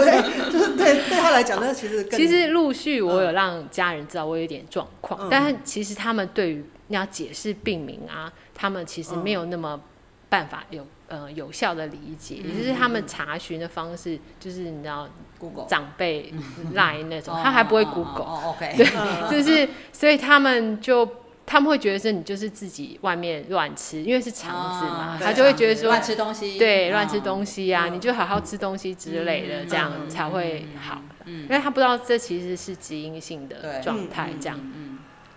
[0.52, 9.80] 就是对对他来讲，那其实其实陆续我有让家人知道我有点状况，嗯、但是其实他们对于要解释病名啊，他们其实没有那么
[10.28, 15.08] 办法有呃有效的理解，嗯、也就是他们查询的方式就是你知道
[15.40, 15.66] ，Google。
[15.68, 16.32] 长辈
[16.72, 21.08] Line 那种，他还不会 Google，对，就是所以他们就。
[21.50, 31.00] 他们会觉得是你就是自己外面乱吃，因为是肠子嘛，他就会觉得说乱吃东西，对，乱吃东西啊，你就好好吃东西之类的，这样才会好。
[31.24, 34.60] 因为他不知道这其实是基因性的状态，这样。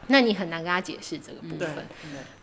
[0.08, 1.88] 那你很难跟他解释这个部分。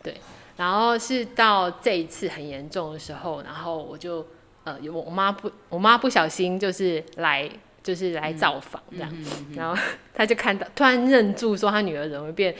[0.02, 0.16] 对。
[0.56, 4.26] 然后是到这一次很严重的时候，然后我就
[4.64, 7.46] 呃，我我妈不，我妈不小心就是来。
[7.82, 9.10] 就是来造访这样，
[9.56, 9.80] 然后
[10.14, 12.54] 他就看到，突然认住，说他女儿怎么会变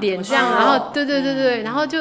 [0.00, 1.98] 脸这样，然后对对对对，然后就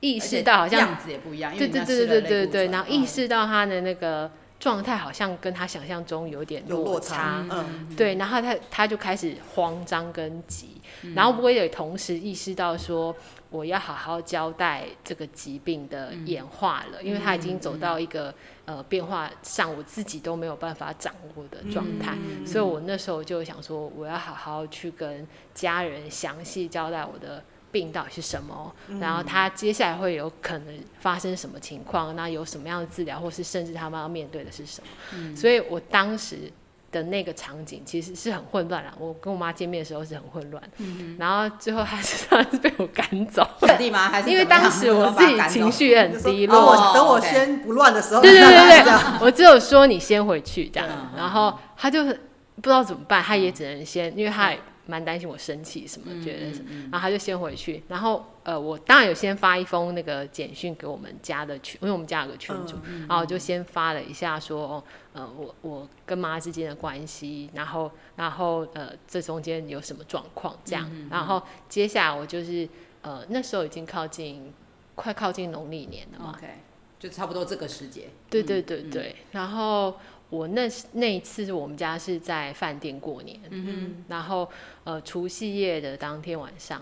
[0.00, 7.44] 意识到好像样子也不一样，对对对对对对，然后意识到他的那个状态好像跟他想象中有点落差，
[7.96, 10.80] 对，然后他他就开始慌张跟急，
[11.14, 13.14] 然后我也同时意识到说。
[13.50, 18.32] 我要好好交代这个疾病的演化了，嗯、因为它已经走到一个、
[18.66, 36.50] 嗯、呃变化上，我自己都没有办法掌握的状态，嗯、所以我那时候就想说，我要好好去跟家人详细交代我的病到底是什么，嗯、然后他接下来会有可能发生什么情况，那有什么样的治疗，或是甚至他们要面对的是什么，嗯、所以我当时。
[36.92, 38.92] 的那个场景其实是很混乱了。
[38.98, 40.62] 我跟我妈见面的时候是很混乱，
[41.18, 43.46] 然后最后还是还是被我赶走。
[43.78, 44.08] 对吗？
[44.08, 46.54] 还是因为当时我自己情绪也很低落。
[46.54, 54.52] 等我等我先不乱的时候，对对对对，我只有说你先回去这样，然后他就不知道怎么办，他也只能先，因为他。
[54.90, 56.46] 蛮担心我生气什么，觉得
[56.90, 57.82] 然后他就先回去。
[57.88, 70.90] 然后呃，我当然有先发一封那个简讯给我们家的群，因为我们家有个群组，嗯、然后我就先发了一下说，呃，我我跟妈之间的关系，然后然后呃，这中间有什么状况这样。
[71.08, 72.68] 然后接下来我就是
[73.02, 74.52] 呃，那时候已经靠近
[74.94, 76.36] 快靠近农历年了嘛
[76.98, 78.08] 就差不多这个时节。
[78.28, 79.94] 对对对对，嗯、然后。
[80.30, 84.48] 我那那一次，我们家是在饭店过年，嗯，然后
[84.84, 86.80] 呃，除夕夜的当天晚上，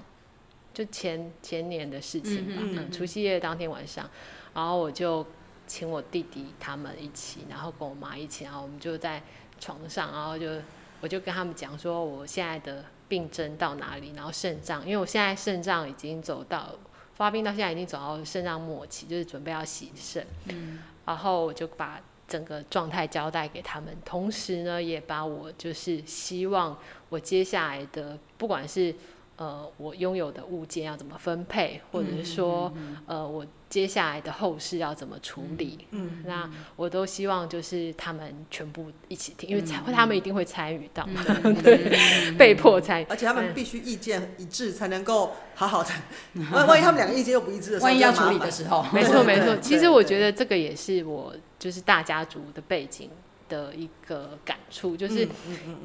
[0.75, 4.07] 就前前年的事情吧，嗯，嗯，除夕夜当天晚上，
[4.53, 5.25] 然后我就
[5.67, 9.23] 请我弟弟他们一起，然后跟我妈一起，然后我们就在
[9.59, 10.61] 床上，然后就
[11.01, 16.75] 我就跟他们讲说我现在的病症到哪里，然后肾脏，因为我现在肾脏已经走到
[17.15, 21.99] 发病到现在已经走到肾脏末期，就是准备要洗肾，嗯，然后我就把。
[22.29, 26.77] 整个状态交代给他们，同时呢，也把我就是希望
[27.09, 28.95] 我接下来的，不管是
[29.37, 32.71] 呃我拥有的物件要怎么分配，或者是说
[33.07, 39.63] 呃我接下来的后事要怎么处理，嗯，那我都希望就是他们全部一起听，因为
[39.93, 41.09] 他们一定会参与到，
[41.65, 45.91] 对，被迫参与，而且他们必须意见一致才能够好好的，
[46.53, 51.35] 万万一他们两个意见又不一致的时候，万一要处理的时候，没错没错，其实我觉得这个也是我。
[51.59, 53.11] 就是大家族的背景
[53.49, 55.27] 的一个感触，就是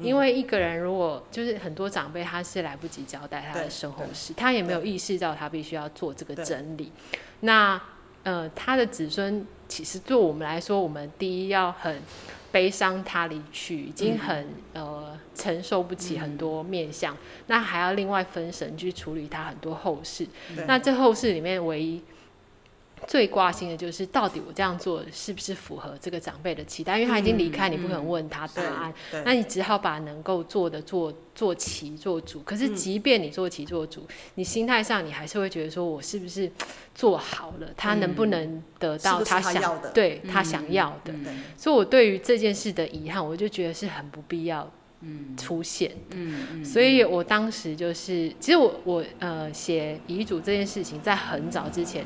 [0.00, 6.92] 因为一个人如果就是很多长辈他是来不及交代他的身后事，他也没有意识到他必须要做这个整理。
[7.40, 7.80] 那
[8.22, 12.00] 呃，他的子孙其实对我们来说，我们第一要很
[12.52, 17.16] 悲伤他离去，已经很呃承受不起很多面相，
[17.48, 20.26] 那还要另外分神去处理他很多后事。
[20.66, 22.00] 那这后事里面唯一。
[23.06, 26.98] 最挂心的就是，到底我这样做是不是符合这个长辈的期待？
[26.98, 32.40] 因为他已经离开，你不可能问他答案，那你只好把能够做的做做齐做主。
[32.40, 36.50] 可是，即便你做齐做主，你心态上你还是会觉得说，我是不是
[36.94, 37.68] 做好了？
[37.76, 41.12] 他能不能得到他想对他想要的？
[41.56, 44.70] 所以，我对于这件事的遗憾，我就觉得是很不必要
[45.36, 46.16] 出现的。
[46.16, 52.04] 嗯嗯，所以我当时就是，其实我我呃写遗嘱这件事情，在很早之前，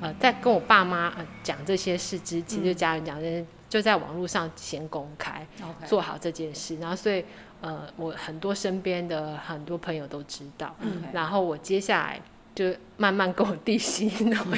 [0.00, 5.46] 呃，在跟我爸妈呃讲这些事之前，就家人讲这些，就在网络上先公开.
[5.86, 7.24] 做好这件事，然后所以
[7.60, 10.74] 呃，我很多身边的很多朋友都知道.
[11.12, 12.20] 然后我接下来。
[12.54, 14.42] 就慢慢跟我弟洗脑，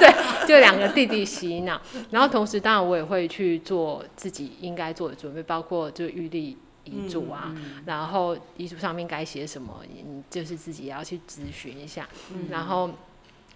[0.00, 6.56] 对，就两个弟弟洗脑，然后同时当然我也会去做自己应该做的准备，包括就预立
[6.88, 7.54] 遗嘱啊，
[7.86, 12.90] 然后遗嘱上面该写什么，你就是自己也要去咨询一下，嗯、然后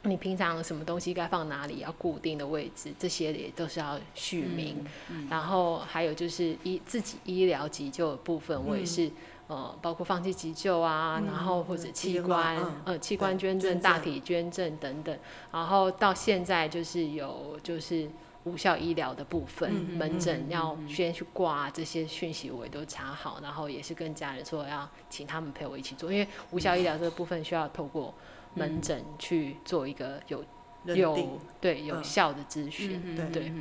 [0.02, 4.76] 你平常什么东西该放哪里，要固定的位置，这些也都是要续名，
[5.08, 9.06] 嗯嗯、然后还有就是医自己医疗急救的部分，我也是。
[9.06, 9.12] 嗯。
[9.48, 12.56] 呃，包括放弃急救啊，嗯、然后或者器官，
[12.98, 15.18] 器官捐赠、大体捐赠等等，
[15.52, 18.08] 然后到现在就是有就是
[18.44, 28.12] 无效医疗的部分，嗯、门诊要先去挂这些讯息，我也都查好，然后也是跟家人说要请他们陪我一起做，因为无效医疗这个部分需要透过
[28.54, 30.44] 门诊去做一个有
[30.84, 33.52] 有对有效的咨询，嗯、对，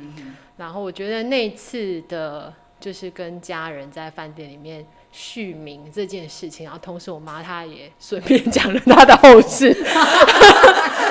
[0.56, 4.84] 然后我觉得那次的，就是跟家人在饭店里面。
[5.14, 9.68] 续名这件事情，然后同时我妈她也顺便讲了她的后事。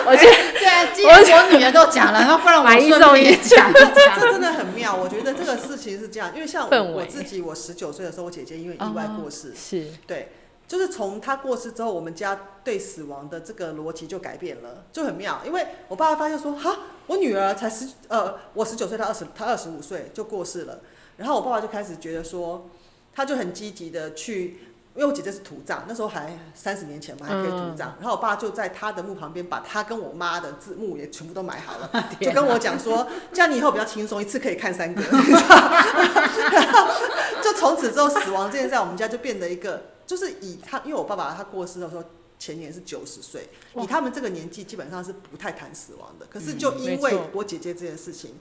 [0.07, 4.19] 我觉得对啊，既然我女儿都讲了，那不然我顺便也讲一讲。
[4.19, 10.29] 这真的很妙，我觉得这个事情是这样，因为像我，我自己，我十九岁的时候，我姐姐因为意外过世，是对，
[10.67, 15.39] 就是从她过世之后，我们家对死亡的这个逻辑就改变了，就很妙。
[15.45, 20.79] 因为我爸爸发现说，哈，我女儿才十呃，我十九岁，她二十，她二十五岁就过世了，
[21.21, 22.67] 然后我爸爸就开始觉得说。
[23.13, 24.57] 他就很积极的去，
[24.95, 27.89] 因为我姐姐是土葬，那时候还三十年前嘛，还可以土葬。
[27.89, 35.01] 嗯、然后我爸就在他的墓旁边，把他跟我妈的字墓也全部都埋好了， 哪就跟我讲说，这样你以后比较轻松，一次可以看三个。
[35.01, 35.11] 然
[36.71, 36.87] 后
[37.43, 42.03] 就从此之后，死亡这件事在我们家就变得一个，就是以他，因为我爸爸他过世的时候
[42.39, 46.25] 前年是九十岁，以他们这个年纪基本上是不太谈死亡的。
[46.27, 48.35] 可是就因为我姐姐这件事情。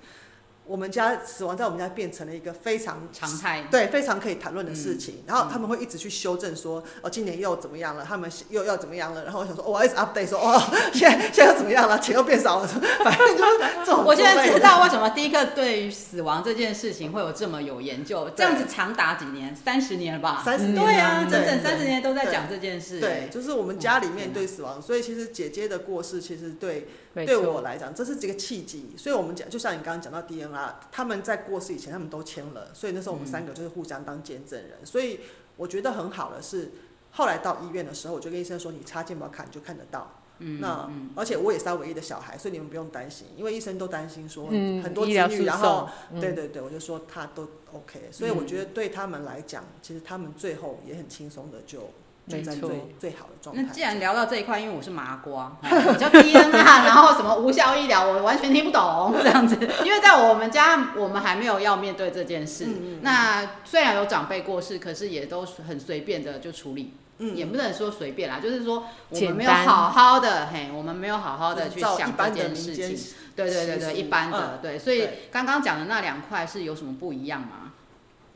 [0.71, 5.17] 我们家死亡在我们家变成了一个非常常态，对，非常可以谈论的事情。
[5.17, 8.05] 嗯、然后他们会一直去修正说，哦，今年又怎么样了？
[8.09, 9.25] 他们又要怎么样了？
[9.25, 10.63] 然后我想说，哦、我一直 update 说，哦，
[10.95, 11.99] 现在现在又怎么样了？
[11.99, 12.69] 钱又变少了，
[13.03, 14.05] 反正就是这种。
[14.05, 20.41] 我现在知道为什么第一个对于死亡这件事情会有这么有研究，这样子长达几年，三十年了吧？
[20.45, 23.01] 三十年，对啊，整整三十年都在讲这件事。
[23.01, 26.87] 对，就是我们家里面对死亡，所以其实姐姐的过世，其实对。
[27.13, 30.47] 对我来讲，这是这个契机，所以我们讲，就像你刚刚讲到 DNA，
[30.91, 35.21] 他们在过世以前，他们都签了，所以那时候我们三个就是互相当见证人，嗯、所以
[35.57, 36.73] 我觉得很好的是，
[37.13, 44.49] 后来到医院的时候，我就跟医生说，你插健保卡你就看得到，嗯，那、嗯、而且我也是他唯一的小孩，所以你们不用担心，因为医生都担心说
[44.83, 51.91] 很多子女，然后，嗯、对对对，我就说他都 OK，所以我觉得对他们来讲，其实他们最后也很轻松的就。
[52.31, 53.63] 没错，最好的状态。
[53.63, 55.57] 那既然聊到这一块，因为我是麻瓜，
[55.99, 59.57] 叫 DNA，然后什么无效医疗，我完全听不懂这样子。
[59.85, 62.67] 因为在我们家，我们还没有要面对这件事。
[62.67, 73.15] 嗯、那虽然有长辈过世，可是也都很随便的就处理，嗯、也不能说随便啦，就是说我们没有好好的，嘿，我们没有好好的去想这件事情。
[73.37, 74.79] 对对对对，一般的、嗯、对。
[74.79, 77.73] 所以刚刚讲的那两块是有什么不一样吗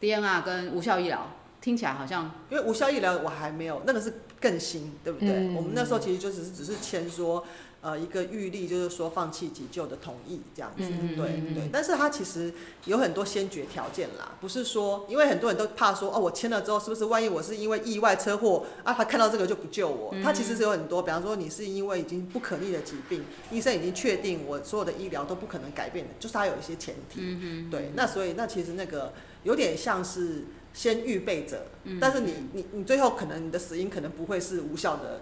[0.00, 1.28] ？DNA 跟无效医疗。
[1.64, 5.30] 听起来好像，因为无效医疗我还没有，那个是更新，对不对？
[5.30, 7.42] 嗯、我们那时候其实就只是只是签说，
[7.80, 11.70] 呃，一个预立，就是说放弃急救的同意这样子，嗯、对对。
[11.72, 12.52] 但是它其实
[12.84, 20.14] 有很多先决条件啦，不是说，因为很多人都怕说，哦，我签了之后是不是万一我是因为意外车祸啊，他看到这个就不救我？
[20.22, 27.20] 他其实是有很多，比方说你是因为已经不可逆的疾病，医生已经确定我所有的医疗都不可能改变的，就是它有一些前提。
[27.22, 30.44] 嗯、对，那所以那其实那个有点像是。
[30.74, 35.20] 先预备着，但是你你你最后可能你的死因可能不会是无效的，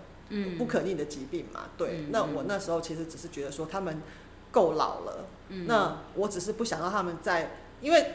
[0.58, 1.66] 不可逆的疾病嘛？
[1.78, 4.02] 对，那我那时候其实只是觉得说他们
[4.50, 5.26] 够老了，
[5.66, 8.14] 那我只是不想让他们在，因为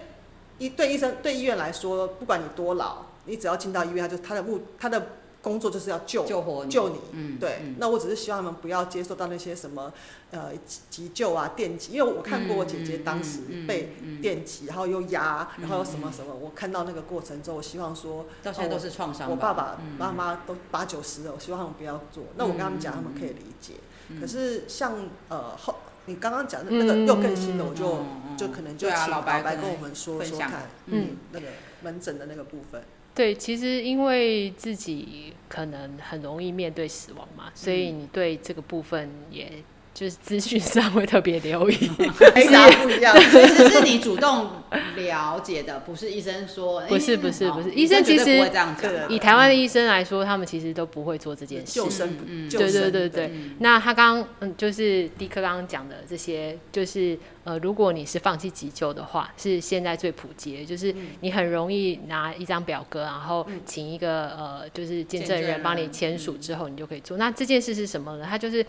[0.58, 5.08] 医对医生对医院来说，不管你多老，你只要进到医院，他就他的目他的。
[5.42, 7.60] 工作就是要救救活你，救你，嗯，对。
[7.64, 9.94] 嗯、那我只是希望他们不要接受到那些什么，
[10.32, 10.52] 呃，
[10.90, 19.32] 急救啊、电击，因为我看过我姐姐当时被电击，然后又压，然后又什么什么，我看到那个过程之后，我希望说，到现在都是创伤、哦。
[19.32, 22.24] 我爸爸妈妈都八九十了，我希望他们不要做。
[22.36, 23.76] 那我跟他们讲，他们可以理解。
[24.20, 24.94] 可是像
[25.30, 28.04] 呃后，你刚刚讲的那个又更新的，我就
[28.38, 31.48] 就可能就请老白跟我们说说看，嗯，那个
[31.84, 32.82] 门诊的那个部分。
[33.18, 39.52] 对，其实因为自己可能很容易面对死亡嘛，所以你对这个部分也
[39.98, 41.90] 就是资讯上会特别留意，
[42.36, 43.18] 每家不一样。
[43.18, 44.48] 其实是你主动
[44.96, 46.82] 了解的，不是医生说。
[46.82, 48.92] 不是不是不是，医生其实不会这样讲。
[49.10, 51.74] 以台湾的医生来说，他们其实都不会做这件事。
[51.74, 53.32] 救生，嗯，对对对对。
[53.58, 67.18] 那他刚刚嗯，就是迪克刚刚讲的这些，就是呃，如果你是放弃急救的话，是现在最普及的，就是你很容易拿一张表格，然后请一个呃，就是见证人帮你签署之后，你就可以做。
[67.18, 68.28] 那这件事是什么呢？
[68.30, 68.64] 它就是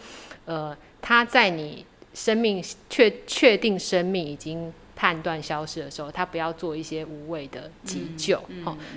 [0.46, 0.74] 呃。
[1.00, 1.84] 他在你
[2.14, 8.42] 生命确确定生命已经判断消失的时候，他不要做一些无谓的急救。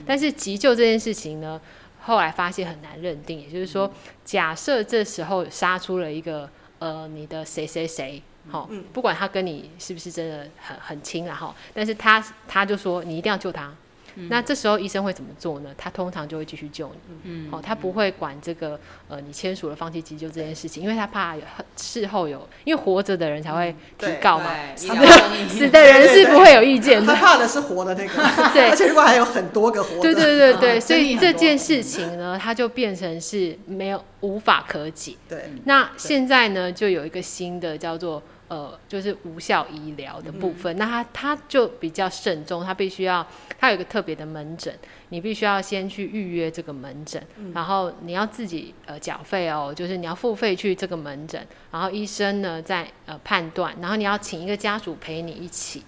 [0.05, 1.61] 但是急救这件事情呢，
[2.01, 3.39] 后来发现很难认定。
[3.39, 3.91] 也就是说，
[4.25, 6.49] 假设这时候杀出了一个
[6.79, 13.71] 呃你的谁谁谁，好，不管他跟你是不是真的很很亲了哈，但是他他就说你一定要救他。
[14.15, 15.69] 嗯、那这时候医生会怎么做呢？
[15.77, 21.41] 他通常就会继续救你，嗯，好、哦，他不会管这个呃，你签署了放弃急救这件事情，因为他怕有
[21.75, 25.05] 事后有，因为活着的人才会提告嘛，死的
[25.47, 28.13] 死的人是不会有意见的，他怕的是活的那个，
[28.53, 38.21] 对，而且如果还有很多个活的，对对对对，所以这件事情呢，它就变成是没有无法可解，对，那现在呢，就有一个新的叫做。
[38.51, 43.25] 呃，就是无效医疗的部分，嗯、那他他就比较慎重，他必须要，
[43.57, 44.77] 他有一个特别的门诊，
[45.07, 55.83] 你必须要先去预约这个门诊，嗯、然后你要自己呃缴费哦，就是你要付费去这个门诊，然后医生呢在呃判断，然后你要请一个家属陪你一起，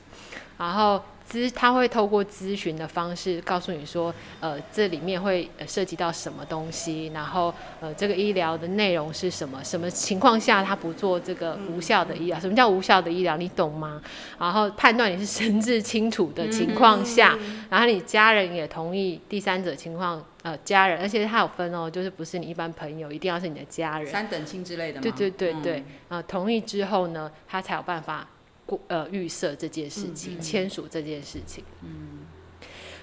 [0.57, 1.03] 然后。
[1.29, 9.63] 咨他会透过咨询的方式告诉你说，呃，这里面会涉及到什么东西，然后呃，这个医疗的内容是什么？
[9.63, 12.39] 什么情况下他不做这个无效的医疗？
[12.39, 13.37] 什么叫无效的医疗？
[13.37, 14.01] 你懂吗？
[14.37, 17.37] 然后判断你是神志清楚的情况下，
[17.69, 25.01] 然后你家人也同意，第三者情况，呃，家人，而且他有分哦，就是不是你一般朋友，一定要是你的家人，三等亲之类的嘛？
[25.01, 28.27] 对对对对，呃，同意之后呢，他才有办法。
[28.87, 32.19] 呃，预设这件事情，签署、这件事情，嗯，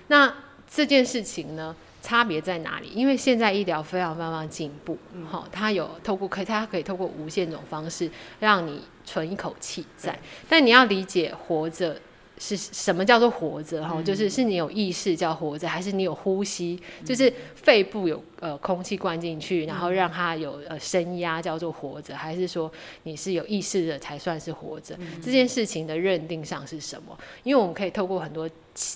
[0.09, 0.35] 那
[0.69, 2.89] 这件事情呢，差别在哪里？
[2.95, 4.99] 因为现在医疗非常非常进步，
[5.29, 12.01] 好、嗯，它有透过可以，它可以透过无限种方式让你存一口气在，但你要理解活着。
[12.43, 13.97] 是什么叫做活着哈？
[13.99, 16.81] 嗯、就是是你有意识叫活着，还是你有呼吸？
[17.01, 22.71] 嗯、就是肺部有呃空气灌进去，然后让它有呃声压叫做活着，还是说
[23.05, 24.97] 你是有意识的才算是活着？
[24.99, 27.17] 嗯、这件事情的认定上是什么？
[27.43, 28.49] 因为我们可以透过很多。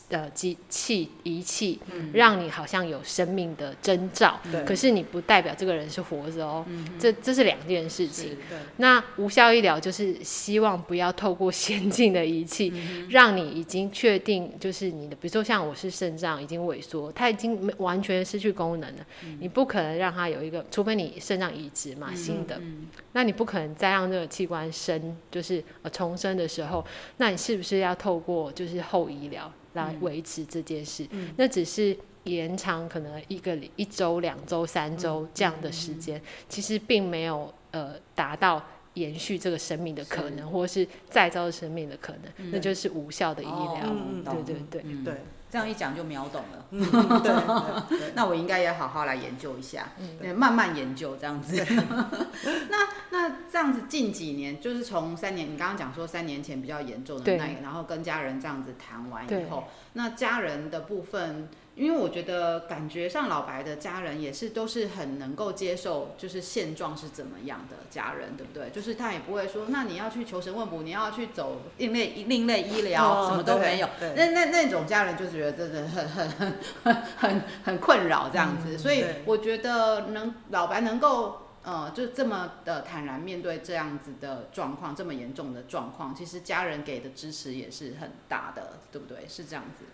[0.09, 1.79] 呃，机器仪器
[2.13, 6.65] 让你好像有生命的征兆，嗯、可是你不代表这个人是活着哦。
[6.69, 8.37] 嗯、这这是两件事情。
[8.77, 26.85] 那无效医疗就是希望不要透过先进的仪器，嗯、让你已经确定就是你的，比如说像我是肾脏已经萎缩，它已经完全失去功能了，嗯、你不可能让它有一个，除非你肾脏移植嘛，新的，嗯、那你不可能再让这个器官生，就是呃重生的时候，
[27.17, 29.53] 那你是不是要透过就是后医疗？
[29.75, 40.45] 来维持这件事，嗯、那只是延长可能一个一周、两周、三周这样的时间，嗯嗯、其实并没有呃达到延续这个生命的可能，是。
[40.45, 43.81] 或是再造生命的可能，嗯、那就是无效的医疗。
[43.85, 45.15] 哦、对对对、嗯、对。
[45.55, 46.83] 这样一讲就秒懂了，嗯、
[47.23, 49.87] 对，对 那我应该也好好来研究一下，
[50.21, 51.65] 嗯、慢慢研究这样子。
[52.69, 61.49] 那那这样子近几年，就是从三年，你刚刚讲说三年前比较严重的那个，然后跟家人这样子谈完以后，那家人的部分。
[61.77, 68.71] 因为我觉得感觉上老白的家人也是都是很能够接受，就是现状是怎么样的家人，对不对？
[68.71, 73.89] 就是他也不会说，那你要去求神问卜，你要去走另类另类医疗，哦、什么都没有。
[74.15, 76.55] 那那那种家人就觉得真的很很很
[76.85, 78.77] 很很很困扰这样子。
[78.77, 89.27] 嗯、所以我觉得能老白能够呃就这么的坦然面对这样子的状况，这么严重的状况，其实家人给的支持也是很大的，对不对？
[89.29, 89.85] 是这样子。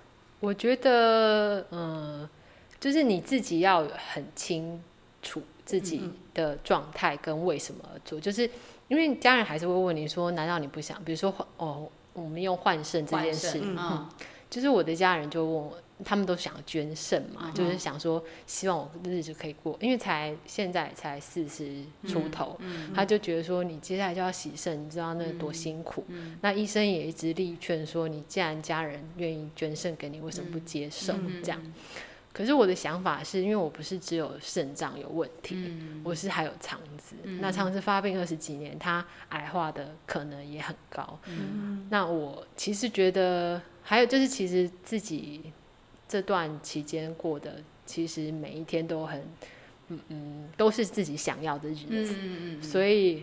[0.41, 2.28] 我觉得，嗯，
[2.80, 4.82] 就是你自己要很清
[5.22, 8.49] 楚自己的状态跟为什么而做，就是
[8.88, 11.03] 因为家人还是会问你说，难道你不想？
[11.05, 14.09] 比如说换哦，我们用换肾这件事，嗯，嗯，
[14.49, 15.78] 就是我的家人就问我。
[16.05, 26.05] 他们都想捐肾嘛，嗯、就是想说希望我日子可以过，因为才现在才四十出头，嗯嗯、他就觉得说你接下来就要洗肾，你知道那多辛苦。
[26.40, 31.12] 那医生也一直力劝说，你既然家人愿意捐肾给你，为什么不接受？
[31.14, 31.61] 嗯、这样。
[32.32, 37.16] 可是我的想法是因为我不是只有肾脏有问题，嗯、我是还有肠子。
[37.24, 41.18] 嗯、那肠子发病二十几年，它癌化的可能也很高。
[41.26, 45.53] 嗯、那我其实觉得还有就是，其实自己。
[46.11, 49.22] 这段期间过的，其实每一天都很，
[49.86, 53.22] 嗯嗯，都是自己想要的日子，嗯嗯嗯，所以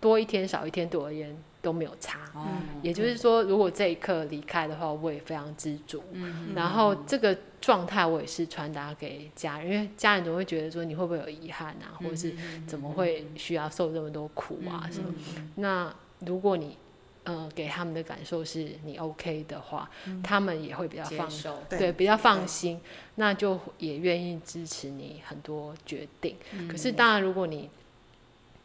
[0.00, 2.18] 多一天少一天对我而言都没有差。
[2.34, 6.02] 嗯，也就是说，如果这一刻离开的话，我也非常知足。
[6.10, 12.34] 嗯，然后这个状态我也是传达给家人，因为家人总会觉得说你会不会有遗憾啊，或者是
[12.66, 14.90] 怎么会需要受这么多苦啊？
[14.90, 15.14] 什么？
[15.54, 15.94] 那
[16.26, 16.76] 如果你
[17.24, 19.90] 呃给他们的感受是你 OK 的话，
[20.22, 22.80] 他们也会比较放手，对，比较放心，
[23.16, 26.36] 那就也愿意支持你很多决定。
[26.70, 27.68] 可是当然，如果你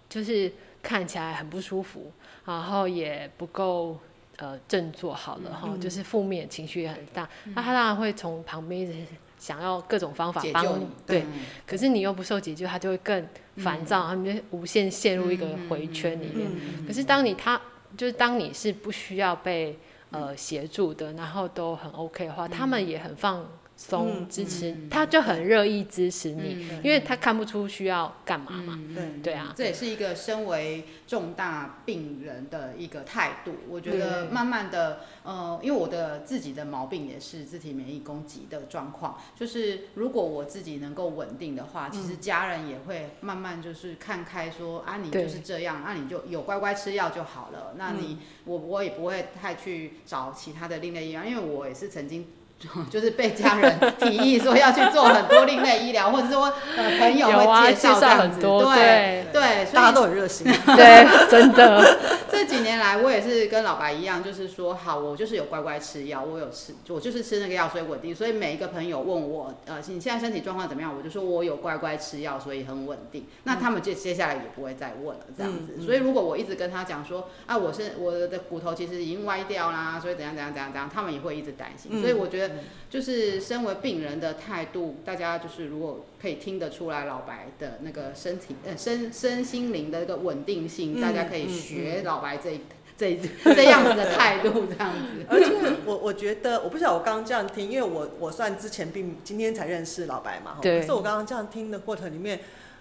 [0.10, 0.52] 就是
[0.82, 2.12] 看起来很不舒服，
[2.46, 3.98] 然后也不够
[4.38, 8.94] 呃振作好了哈，就是负面情绪也很大，那他当然会从旁边一直
[9.38, 11.24] 想要各种方法帮你，对。
[11.66, 13.26] 可是你又不受解救，他就会更
[13.58, 16.50] 烦躁，他们就无限陷入一个回圈里面。
[16.86, 17.62] 可是当你他
[17.98, 19.78] 就是当你是不需要被
[20.12, 23.46] 呃协助的，然后都很 OK 的话，他们也很放。
[23.82, 28.78] 松支持，他就很乐意支持你，因为他看不出需要干嘛嘛。
[28.94, 33.56] 对对啊，这也是一个身为重大病人的一个态度。
[33.70, 47.76] 我觉得慢慢的，呃，因为我的自己的毛病也是自体免疫攻击的状况，就是如果我自己能够稳定的话，其实家人也会慢慢就是看开，说啊，你就是这样，那你就有乖乖吃药就好了。
[47.78, 52.28] 那你我我也不会太去找其他的另类医院，因为我也是曾经。
[52.92, 60.46] 就是被家人提议说要去做很多另类医疗，或者说呃朋友会介绍很多，对对，大家都很热心，
[60.76, 61.98] 对，真的。
[62.30, 68.14] 这几年来，我也是跟老白一样，就是说好，我就是有乖乖吃药，我有吃，我就是吃那个药，所以稳定。
[68.14, 70.94] 所以每一个朋友问我，呃，你现在身体状况怎么样？
[70.96, 73.26] 我就说我有乖乖吃药，所以很稳定。
[73.44, 75.82] 那他们接接下来也不会再问了，这样子。
[75.86, 82.02] 所以如果我一直跟他讲说，啊，我是我的骨头其实已经歪掉啦，所以怎样怎样怎样怎样，他们也会一直担心。
[82.02, 82.49] 所以我觉得。
[82.90, 92.62] 就是身为病人的态度，大家就是如果可以听得出来，老白的那个身体呃身身心灵的一个稳定性，嗯、大家可以学老白这、嗯、
[92.98, 93.20] 这
[93.56, 95.26] 这样子的态度这样子。
[95.30, 95.54] 而且
[95.86, 100.80] 我我觉得，我不晓得我刚刚这样听，因为我我算之前并今天才认识老白嘛，对。
[100.80, 102.40] 可是我刚刚这样听的过程里面，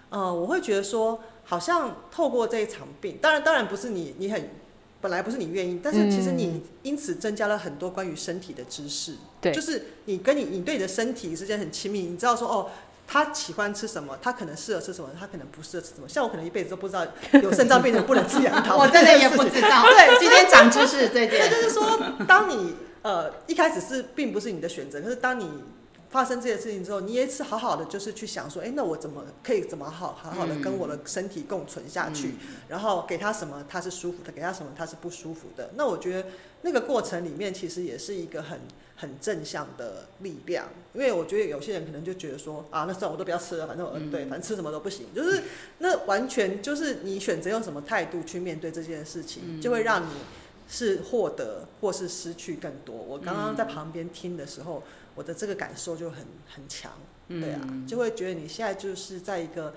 [0.09, 4.49] 呃，我会觉得说，好像透过这一场病，当然当然不是你你很。
[5.01, 9.15] 本来不是你愿意，但是其实你因此增加了很多关于身体的知识。
[9.39, 12.69] 对，就是你跟你你对你的身体之间很亲密，你知道说哦，
[13.07, 16.09] 他喜欢吃什么，他可能适合吃什么，他可能不适合吃什么。
[16.09, 17.05] 像我可能一辈子都不知道
[17.41, 19.83] 有肾脏病人不能吃杨桃， 我真的也不知道。
[19.89, 21.39] 对，今天长知识，对对。
[21.39, 25.49] 所以就是说，当你呃一开始是并不是你的选择，可是当你。
[26.09, 32.29] 发生这些事情之后，你也是好好的，就是去想说，哎，那我怎么可以怎么好好好的跟我的身体共存下去？
[32.29, 32.37] 嗯、
[32.67, 35.69] 然后给他什么他是舒服的，给他什么他是不舒服的。
[35.75, 36.29] 那我觉得
[36.63, 38.59] 那个过程里面其实也是一个很
[38.95, 45.05] 很正向的力量，因为我觉得有些人可能就觉得说，啊，那算了，我都不要吃了，反正我嗯对，反正吃什么都不行。
[45.13, 45.43] 就是
[45.77, 50.13] 那完全就是你选择用什么态度去面对这件事情，就会让你
[50.67, 52.95] 是获得或是失去更多。
[52.95, 54.81] 我刚刚在旁边听的时候。
[55.19, 56.93] 我的这个感受就很很强，
[57.27, 59.73] 对啊，就会觉得你现在就是在一个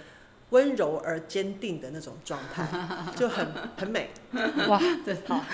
[0.51, 2.65] 温柔而坚定的那种状态，
[3.17, 4.11] 就很很美。
[4.69, 5.45] 哇， 对，好，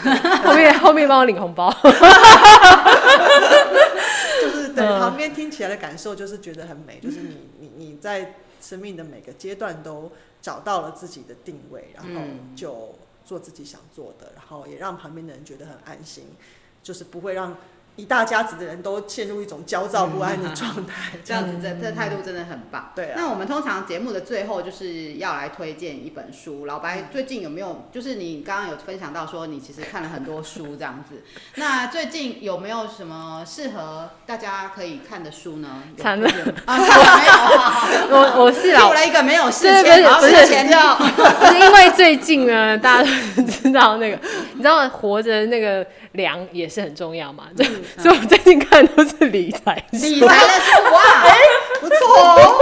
[0.44, 1.72] 后面后面帮我领红包，
[4.42, 10.12] 就是对旁边听起来的感受就是觉得很美，就是你你你在生命的每个阶段都
[10.42, 12.20] 找到了自己的定位，然后
[12.54, 16.24] 就做自己想做的，然后也让旁边的人觉得很安心，
[16.82, 17.56] 就是不会让。
[17.98, 22.92] 一大家子的人都陷入一种焦躁不安的状态，这样子这这态度真的很棒。
[22.94, 26.64] 对啊，那我们通常节目的最后就是要来推荐一本书。
[26.66, 27.88] 老白最近有没有？
[27.90, 31.24] 就是你刚刚有分享到说你其实看了很多书这样子。
[31.56, 35.82] 那最近有没有什么适合大家可以看的书呢？
[35.96, 36.30] 惨了
[36.66, 38.14] 啊，没有。
[38.16, 40.76] 我我是老了一个没有时间，不是钱就
[41.58, 44.16] 因为最近呢，大家都知道那个，
[44.54, 45.84] 你知道活着那个
[46.18, 47.44] 粮也是很重要嘛。
[47.96, 51.38] 所以我最近看的都是理财理财的书哇，哎，
[51.80, 52.58] 不错哦。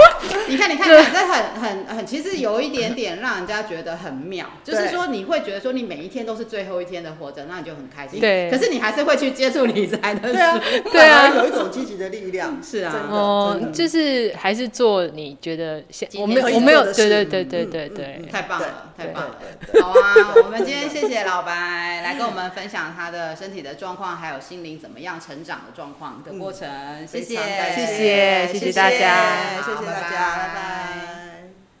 [0.47, 8.21] 你看，你看，这很很很，其实有一点点让人家觉得很妙，就是说你会觉得说你每一天都是最后一天的活着，那你就很开心。
[8.21, 8.49] 对。
[8.49, 12.61] 可是你还是会去接触理财的书，对啊， 有一种积极的力量。
[12.63, 15.83] 是啊，哦，就是还是做你觉得
[16.19, 19.35] 我没有我没有，对对对对对对，太棒了，太棒了。
[19.81, 31.36] 好啊，我们今天谢谢老白来跟我们分享他的身体的状况，还有心灵怎么样成长的状况的过程，谢谢，谢谢，谢谢大家，谢谢大家，拜拜。